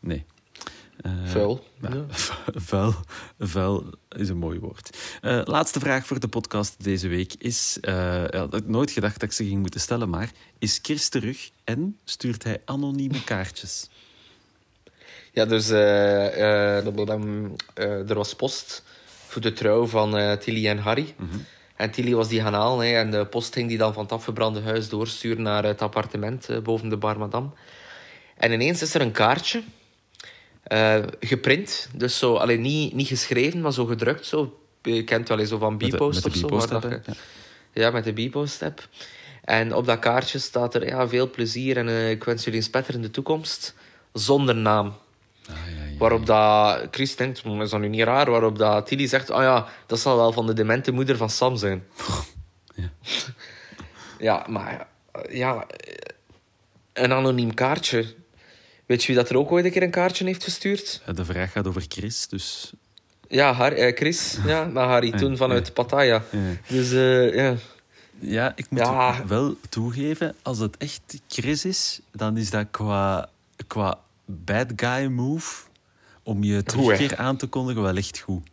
nee. 0.00 0.24
Eh, 1.06 1.30
Vuil. 1.30 1.64
ja, 1.82 2.04
vuil. 2.54 2.94
Vuil 3.38 3.84
is 4.08 4.28
een 4.28 4.36
mooi 4.36 4.58
woord. 4.58 4.96
Eh, 5.20 5.40
laatste 5.44 5.80
vraag 5.80 6.06
voor 6.06 6.20
de 6.20 6.28
podcast 6.28 6.84
deze 6.84 7.08
week 7.08 7.34
is... 7.38 7.78
eh, 7.80 7.94
ja, 7.94 8.28
dat 8.28 8.52
had 8.52 8.60
ik 8.60 8.68
nooit 8.68 8.90
gedacht 8.90 9.20
dat 9.20 9.28
ik 9.28 9.34
ze 9.34 9.44
ging 9.44 9.60
moeten 9.60 9.80
stellen, 9.80 10.08
maar... 10.08 10.30
Is 10.58 10.78
Chris 10.82 11.08
terug 11.08 11.50
en 11.64 11.98
stuurt 12.04 12.44
hij 12.44 12.60
anonieme 12.64 13.24
kaartjes? 13.24 13.88
Ja, 15.32 15.44
dus 15.44 15.68
er 15.68 16.84
was 18.14 18.34
post 18.34 18.82
voor 19.26 19.42
de 19.42 19.52
trouw 19.52 19.86
van 19.86 20.38
Tilly 20.38 20.68
en 20.68 20.78
Harry. 20.78 21.14
En 21.76 21.90
Tilly 21.90 22.14
was 22.14 22.28
die 22.28 22.40
gaan 22.40 22.54
halen. 22.54 22.86
Hè, 22.86 22.98
en 22.98 23.10
de 23.10 23.26
post 23.26 23.52
ging 23.52 23.68
die 23.68 23.78
dan 23.78 23.92
van 23.92 24.02
het 24.02 24.12
afgebrande 24.12 24.60
huis 24.60 24.88
doorsturen 24.88 25.42
naar 25.42 25.64
het 25.64 25.82
appartement 25.82 26.48
eh, 26.48 26.58
boven 26.58 26.88
de 26.88 26.96
Bar 26.96 27.18
Madame. 27.18 27.48
En 28.36 28.52
ineens 28.52 28.82
is 28.82 28.94
er 28.94 29.00
een 29.00 29.12
kaartje. 29.12 29.62
Eh, 30.66 31.02
geprint. 31.20 31.88
Dus 31.94 32.18
zo, 32.18 32.34
alleen 32.34 32.60
niet, 32.60 32.94
niet 32.94 33.08
geschreven, 33.08 33.60
maar 33.60 33.72
zo 33.72 33.84
gedrukt. 33.84 34.26
Zo. 34.26 34.58
Je 34.82 35.04
kent 35.04 35.28
wel 35.28 35.38
eens 35.38 35.48
zo 35.48 35.58
van 35.58 35.76
B-post 35.76 36.26
of 36.26 36.34
zo. 36.34 36.46
B-post 36.46 36.72
ja, 37.72 37.90
met 37.90 38.04
de 38.04 38.12
B-post-app. 38.12 38.88
En 39.44 39.74
op 39.74 39.86
dat 39.86 39.98
kaartje 39.98 40.38
staat 40.38 40.74
er 40.74 40.86
ja, 40.86 41.08
veel 41.08 41.30
plezier 41.30 41.76
en 41.76 41.88
eh, 41.88 42.10
ik 42.10 42.24
wens 42.24 42.44
jullie 42.44 42.58
een 42.58 42.64
spetterende 42.64 43.10
toekomst. 43.10 43.74
Zonder 44.12 44.54
naam. 44.54 44.86
Ah, 44.86 45.56
ja, 45.76 45.84
ja. 45.84 45.98
Waarop 45.98 46.26
dat 46.26 46.88
Chris 46.90 47.16
denkt, 47.16 47.40
"Hm, 47.42 47.60
is 47.60 47.70
dat 47.70 47.80
nu 47.80 47.88
niet 47.88 48.02
raar? 48.02 48.30
Waarop 48.30 48.58
dat 48.58 48.86
Tilly 48.86 49.06
zegt, 49.06 49.30
oh 49.30 49.42
ja, 49.42 49.68
dat 49.86 49.98
zal 49.98 50.16
wel 50.16 50.32
van 50.32 50.46
de 50.46 50.52
demente 50.52 50.92
moeder 50.92 51.16
van 51.16 51.30
Sam 51.30 51.56
zijn. 51.56 51.84
Ja. 52.78 52.90
ja, 54.18 54.46
maar 54.48 54.86
ja, 55.30 55.66
een 56.92 57.12
anoniem 57.12 57.54
kaartje. 57.54 58.14
Weet 58.86 59.00
je 59.00 59.06
wie 59.06 59.16
dat 59.16 59.30
er 59.30 59.36
ook 59.36 59.52
ooit 59.52 59.64
een 59.64 59.70
keer 59.70 59.82
een 59.82 59.90
kaartje 59.90 60.24
heeft 60.24 60.44
gestuurd? 60.44 61.02
Eh, 61.06 61.14
De 61.14 61.24
vraag 61.24 61.52
gaat 61.52 61.66
over 61.66 61.84
Chris, 61.88 62.28
dus... 62.28 62.72
Ja, 63.28 63.52
Har 63.52 63.72
eh, 63.72 63.96
Chris. 63.96 64.36
Ja, 64.46 64.64
naar 64.64 64.88
Harry, 64.88 65.10
toen 65.10 65.36
vanuit 65.36 65.72
Pattaya. 65.72 66.22
Ja. 66.30 66.38
Dus 66.66 66.92
eh, 66.92 67.34
ja. 67.34 67.54
Ja, 68.18 68.52
ik 68.56 68.66
moet 68.70 68.88
wel 69.26 69.56
toegeven, 69.68 70.34
als 70.42 70.58
het 70.58 70.76
echt 70.76 71.20
Chris 71.28 71.64
is, 71.64 72.00
dan 72.12 72.36
is 72.36 72.50
dat 72.50 72.66
qua, 72.70 73.28
qua 73.66 73.98
bad 74.24 74.72
guy 74.76 75.06
move 75.06 75.64
om 76.22 76.44
je 76.44 76.62
terugkeer 76.62 77.16
aan 77.16 77.36
te 77.36 77.46
kondigen 77.46 77.82
wel 77.82 77.96
echt 77.96 78.18
goed. 78.18 78.48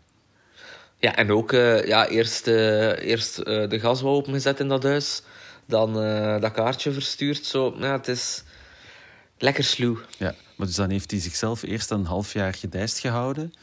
Ja, 1.04 1.16
en 1.16 1.32
ook 1.32 1.54
eh, 1.54 1.86
ja, 1.86 2.08
eerst, 2.08 2.48
eh, 2.48 3.08
eerst 3.08 3.38
eh, 3.38 3.70
de 3.70 3.80
gas 3.80 4.02
wel 4.02 4.14
opengezet 4.14 4.60
in 4.60 4.68
dat 4.68 4.84
huis. 4.84 5.22
Dan 5.66 5.94
dat 6.42 6.52
kaartje 6.52 6.92
verstuurd. 6.92 7.46
Zo. 7.46 7.76
Ja, 7.80 7.92
het 7.92 8.08
is 8.08 8.44
lekker 9.38 9.64
sluw. 9.64 10.00
Ja, 10.18 10.36
maar 10.58 10.68
dus 10.68 10.76
dan 10.76 10.90
heeft 10.90 11.12
hij 11.12 11.20
zichzelf 11.20 11.62
eerst 11.62 11.92
een 11.92 12.06
half 12.06 12.34
jaar 12.34 12.54
gedijst 12.54 13.00
gehouden, 13.00 13.54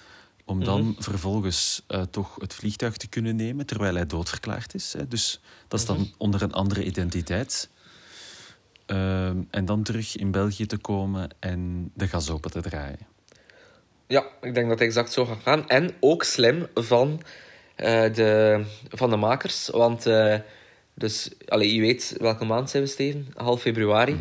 om 0.45 0.65
dan 0.65 0.97
vervolgens 0.99 1.83
eh, 1.87 2.03
toch 2.03 2.37
het 2.41 2.55
vliegtuig 2.55 2.97
te 2.97 3.09
kunnen 3.09 3.37
nemen, 3.37 3.67
terwijl 3.67 3.95
hij 3.95 4.07
doodverklaard 4.07 4.75
is. 4.75 4.93
Hè. 4.93 5.09
Dus 5.09 5.41
dat 5.69 5.81
is 5.81 5.87
dan 5.87 6.13
onder 6.17 6.43
een 6.43 6.53
andere 6.53 6.85
identiteit. 6.85 7.69
Ehm, 8.87 9.37
en 9.51 9.65
dan 9.65 9.83
terug 9.83 10.17
in 10.17 10.31
België 10.31 10.67
te 10.67 10.79
komen 10.79 11.31
en 11.39 11.91
de 11.95 12.09
gas 12.09 12.31
open 12.31 12.51
te 12.51 12.61
draaien. 12.61 12.99
Ja, 14.07 14.27
ik 14.41 14.55
denk 14.55 14.69
dat 14.69 14.79
het 14.79 14.89
exact 14.89 15.13
zo 15.13 15.25
gaat 15.25 15.43
gaan. 15.43 15.69
En 15.69 15.91
ook 16.01 16.25
slim 16.25 16.67
van, 16.75 17.23
eh, 17.75 18.15
de, 18.15 18.63
van 18.89 19.11
de 19.11 19.17
makers. 19.17 19.69
Want 19.69 20.07
eh, 20.07 20.37
dus, 20.95 21.31
allee, 21.47 21.75
je 21.75 21.81
weet 21.81 22.17
welke 22.19 22.45
maand 22.45 22.71
zijn 22.71 22.83
we, 22.83 22.89
Steven? 22.89 23.29
Half 23.35 23.61
februari. 23.61 24.19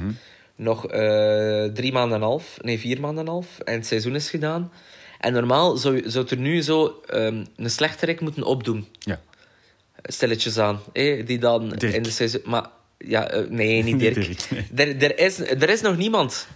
Nog 0.60 0.88
eh, 0.88 1.64
drie 1.64 1.92
maanden 1.92 2.18
en 2.18 2.24
een 2.24 2.30
half. 2.30 2.58
Nee, 2.62 2.80
vier 2.80 3.00
maanden 3.00 3.20
en 3.20 3.28
een 3.28 3.34
half. 3.34 3.60
En 3.60 3.74
het 3.74 3.86
seizoen 3.86 4.16
is 4.16 4.30
gedaan. 4.30 4.72
En 5.20 5.34
normaal 5.34 5.78
zou, 5.78 6.10
zou 6.10 6.26
er 6.30 6.38
nu 6.38 6.62
zo 6.62 7.02
ehm, 7.08 7.46
een 7.56 7.70
slechterik 7.70 8.20
moeten 8.20 8.44
opdoen. 8.44 8.88
Ja. 9.00 9.20
Stilletjes 10.04 10.58
aan. 10.58 10.80
die 11.26 11.40
dan 11.40 11.70
Dirk. 11.70 11.94
in 11.94 12.04
de 12.04 12.10
seizoen... 12.12 12.42
Maar 12.46 12.66
ja, 12.98 13.30
eh, 13.30 13.50
nee, 13.50 13.84
niet 13.84 14.00
Dirk. 14.06 14.14
Dirk, 14.14 14.50
nee. 14.72 14.88
Er, 14.88 15.04
er, 15.04 15.20
is, 15.20 15.40
er 15.40 15.70
is 15.70 15.82
nog 15.82 15.98
niemand. 15.98 16.48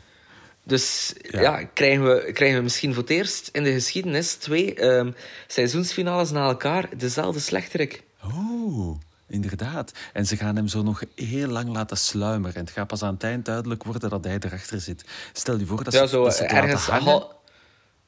Dus 0.63 1.13
Ja. 1.21 1.41
ja, 1.41 1.63
krijgen, 1.73 2.03
we, 2.03 2.31
krijgen 2.31 2.57
we 2.57 2.63
misschien 2.63 2.93
voor 2.93 3.03
het 3.03 3.11
eerst 3.11 3.49
in 3.51 3.63
de 3.63 3.73
geschiedenis 3.73 4.33
twee 4.33 4.73
ehm, 4.73 5.11
seizoensfinales 5.47 6.31
na 6.31 6.47
elkaar 6.47 6.89
dezelfde 6.97 7.39
slechterik. 7.39 8.03
Oh, 8.23 8.99
inderdaad. 9.27 9.91
En 10.13 10.25
ze 10.25 10.37
gaan 10.37 10.55
hem 10.55 10.67
zo 10.67 10.83
nog 10.83 11.03
heel 11.15 11.47
lang 11.47 11.69
laten 11.69 11.97
sluimeren. 11.97 12.55
En 12.55 12.61
het 12.65 12.73
gaat 12.73 12.87
pas 12.87 13.03
aan 13.03 13.13
het 13.13 13.23
eind 13.23 13.45
duidelijk 13.45 13.83
worden 13.83 14.09
dat 14.09 14.23
hij 14.23 14.37
erachter 14.39 14.81
zit. 14.81 15.05
Stel 15.33 15.57
je 15.57 15.65
voor 15.65 15.83
dat 15.83 15.93
Ja, 15.93 15.99
ze, 16.01 16.07
zo 16.07 16.23
dat 16.23 16.35
ze 16.35 16.43
ergens 16.43 16.85
hangen. 16.85 17.05
hal- 17.05 17.41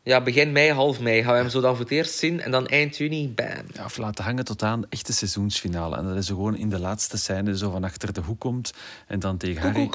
ja, 0.04 0.22
begin 0.22 0.52
mei, 0.52 0.72
half 0.72 1.00
mei 1.00 1.24
gaan 1.24 1.34
we 1.34 1.40
hem 1.40 1.50
zo 1.50 1.62
dan 1.62 1.72
voor 1.76 1.84
het 1.84 1.94
eerst 1.94 2.14
zien. 2.18 2.42
En 2.42 2.52
dan 2.52 2.68
eind 2.68 2.98
juni, 2.98 3.30
bam. 3.30 3.66
Ja, 3.74 3.86
of 3.86 3.98
laten 3.98 4.24
hangen 4.24 4.46
tot 4.46 4.64
aan 4.64 4.82
de 4.82 4.88
echte 4.90 5.14
seizoensfinale. 5.14 5.98
En 5.98 6.14
dat 6.14 6.26
zo 6.26 6.36
gewoon 6.36 6.58
in 6.58 6.70
de 6.70 6.80
laatste 6.80 7.18
scène 7.18 7.58
zo 7.58 7.72
van 7.72 7.84
achter 7.84 8.14
de 8.14 8.22
hoek 8.22 8.40
komt. 8.40 8.74
En 9.08 9.20
dan 9.20 9.38
tegen 9.38 9.62
Harry... 9.62 9.90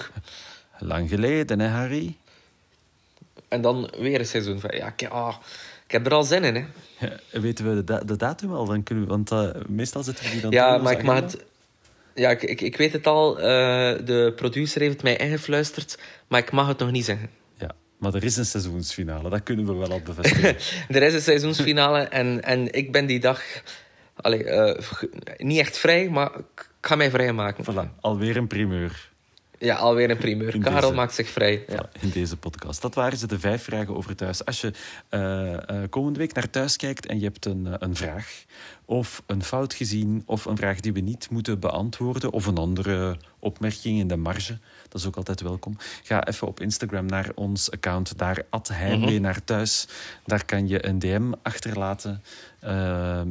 Lang 0.83 1.09
geleden, 1.09 1.59
hè, 1.61 1.69
Harry? 1.69 2.17
En 3.49 3.61
dan 3.63 3.91
weer 3.99 4.21
een 4.21 4.27
seizoen. 4.27 4.61
van- 4.61 4.71
Ja, 4.77 4.95
ah, 5.09 5.37
ik 5.91 5.97
heb 5.97 6.07
er 6.07 6.13
al 6.15 6.25
zin 6.25 6.45
in, 6.45 6.55
hè. 6.55 6.65
Ja, 7.07 7.41
weten 7.41 7.69
we 7.69 7.75
de, 7.75 7.85
da- 7.85 8.01
de 8.05 8.17
datum 8.17 8.53
al? 8.53 8.65
Dan 8.67 8.83
kunnen 8.83 9.05
we, 9.05 9.11
want 9.11 9.31
eh, 9.31 9.49
meestal 9.69 10.03
zetten 10.03 10.25
we 10.25 10.31
die 10.31 10.41
dan 10.41 10.51
Ja, 10.51 10.79
maar 10.79 10.93
ik 10.93 11.03
mag 11.03 11.15
het... 11.15 11.45
Ja, 12.15 12.31
ik, 12.31 12.43
ik, 12.43 12.61
ik 12.61 12.77
weet 12.77 12.93
het 12.93 13.07
al. 13.07 13.39
eh, 13.39 13.45
de 14.05 14.33
producer 14.37 14.81
heeft 14.81 14.93
het 14.93 15.03
mij 15.03 15.17
ingefluisterd. 15.17 15.99
Maar 16.29 16.41
ik 16.41 16.51
mag 16.53 16.67
het 16.69 16.79
nog 16.79 16.91
niet 16.91 17.05
zeggen. 17.05 17.31
Ja, 17.59 17.71
maar 17.99 18.15
er 18.15 18.25
is 18.25 18.37
een 18.37 18.45
seizoensfinale. 18.45 19.31
Dat 19.31 19.43
kunnen 19.43 19.67
we 19.67 19.75
wel 19.75 19.91
al 19.91 20.01
bevestigen. 20.01 20.57
er 20.97 21.03
is 21.03 21.15
een 21.15 21.21
seizoensfinale 21.21 21.99
en, 22.01 22.43
en 22.43 22.73
ik 22.73 22.93
ben 22.93 23.07
die 23.07 23.21
dag 23.21 23.43
allee, 24.15 24.45
eh, 24.45 24.83
niet 25.37 25.59
echt 25.59 25.79
vrij, 25.79 26.09
maar 26.09 26.31
ik 26.55 26.69
ga 26.81 26.95
mij 26.95 27.11
vrijmaken. 27.11 27.65
voilà, 27.65 28.01
alweer 28.01 28.37
een 28.37 28.47
primeur. 28.47 29.10
Ja, 29.61 29.77
alweer 29.77 30.11
een 30.11 30.17
primeur. 30.17 30.55
In 30.55 30.63
Karel 30.63 30.81
deze- 30.81 30.93
maakt 30.93 31.15
zich 31.15 31.29
vrij. 31.29 31.65
Ja. 31.69 31.89
In 32.01 32.11
deze 32.11 32.37
podcast. 32.37 32.83
Dat 32.83 32.95
waren 32.95 33.19
ze, 33.19 33.27
de 33.27 33.39
vijf 33.39 33.63
vragen 33.63 33.97
over 33.97 34.17
thuis. 34.17 34.45
Als 34.45 34.61
je 34.61 34.73
eh, 35.09 35.83
eh, 35.83 35.91
komende 35.91 36.19
week 36.19 36.33
naar 36.35 36.51
thuis 36.51 36.77
kijkt 36.77 37.07
en 37.07 37.19
je 37.19 37.25
hebt 37.25 37.45
een, 37.45 37.67
eh, 37.67 37.75
een 37.79 37.97
vraag, 37.97 38.45
of 38.85 39.23
een 39.27 39.43
fout 39.43 39.75
gezien, 39.75 40.23
of 40.27 40.45
een 40.45 40.57
vraag 40.57 40.81
die 40.81 40.93
we 40.93 41.01
niet 41.01 41.31
moeten 41.31 41.59
beantwoorden, 41.61 42.31
of 42.31 42.47
een 42.47 42.57
andere 42.57 43.17
opmerking 43.39 43.99
in 43.99 44.09
de 44.09 44.17
marge, 44.17 44.59
dat 44.89 45.01
is 45.01 45.07
ook 45.07 45.17
altijd 45.17 45.41
welkom. 45.41 45.77
Ga 46.03 46.25
even 46.27 46.47
op 46.47 46.61
Instagram 46.61 47.07
naar 47.07 47.31
ons 47.35 47.71
account, 47.71 48.19
daar 48.19 48.43
heimwee 48.73 49.21
naar 49.21 49.45
thuis. 49.45 49.89
Daar 50.27 50.45
kan 50.45 50.69
je 50.69 50.87
een 50.87 50.99
DM 50.99 51.33
achterlaten. 51.43 52.23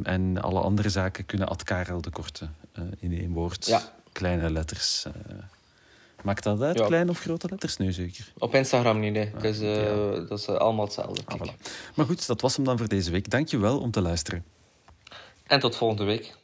en 0.02 0.42
alle 0.42 0.60
andere 0.60 0.88
zaken 0.88 1.26
kunnen 1.26 1.48
at 1.48 1.62
Karel 1.62 2.00
de 2.00 2.10
Korte 2.10 2.48
in 2.98 3.18
één 3.18 3.32
woord. 3.32 3.66
Ja. 3.66 3.82
Kleine 4.12 4.50
letters. 4.50 5.06
Maakt 6.22 6.42
dat 6.44 6.60
uit, 6.62 6.78
Ja. 6.78 6.86
kleine 6.86 7.10
of 7.10 7.20
grote 7.20 7.46
letters? 7.50 7.76
Nee, 7.76 7.92
zeker. 7.92 8.32
Op 8.38 8.54
Instagram 8.54 9.00
niet, 9.00 9.16
hè. 9.16 9.30
Dus, 9.40 9.60
eh, 9.60 10.12
dat 10.28 10.38
is 10.38 10.46
eh, 10.46 10.54
allemaal 10.54 10.84
hetzelfde. 10.84 11.22
Ah, 11.24 11.36
voilà. 11.40 11.62
Maar 11.94 12.06
goed, 12.06 12.26
dat 12.26 12.40
was 12.40 12.56
hem 12.56 12.64
dan 12.64 12.78
voor 12.78 12.88
deze 12.88 13.10
week. 13.10 13.30
Dank 13.30 13.48
je 13.48 13.58
wel 13.58 13.78
om 13.80 13.90
te 13.90 14.00
luisteren. 14.00 14.44
En 15.46 15.60
tot 15.60 15.76
volgende 15.76 16.04
week. 16.04 16.34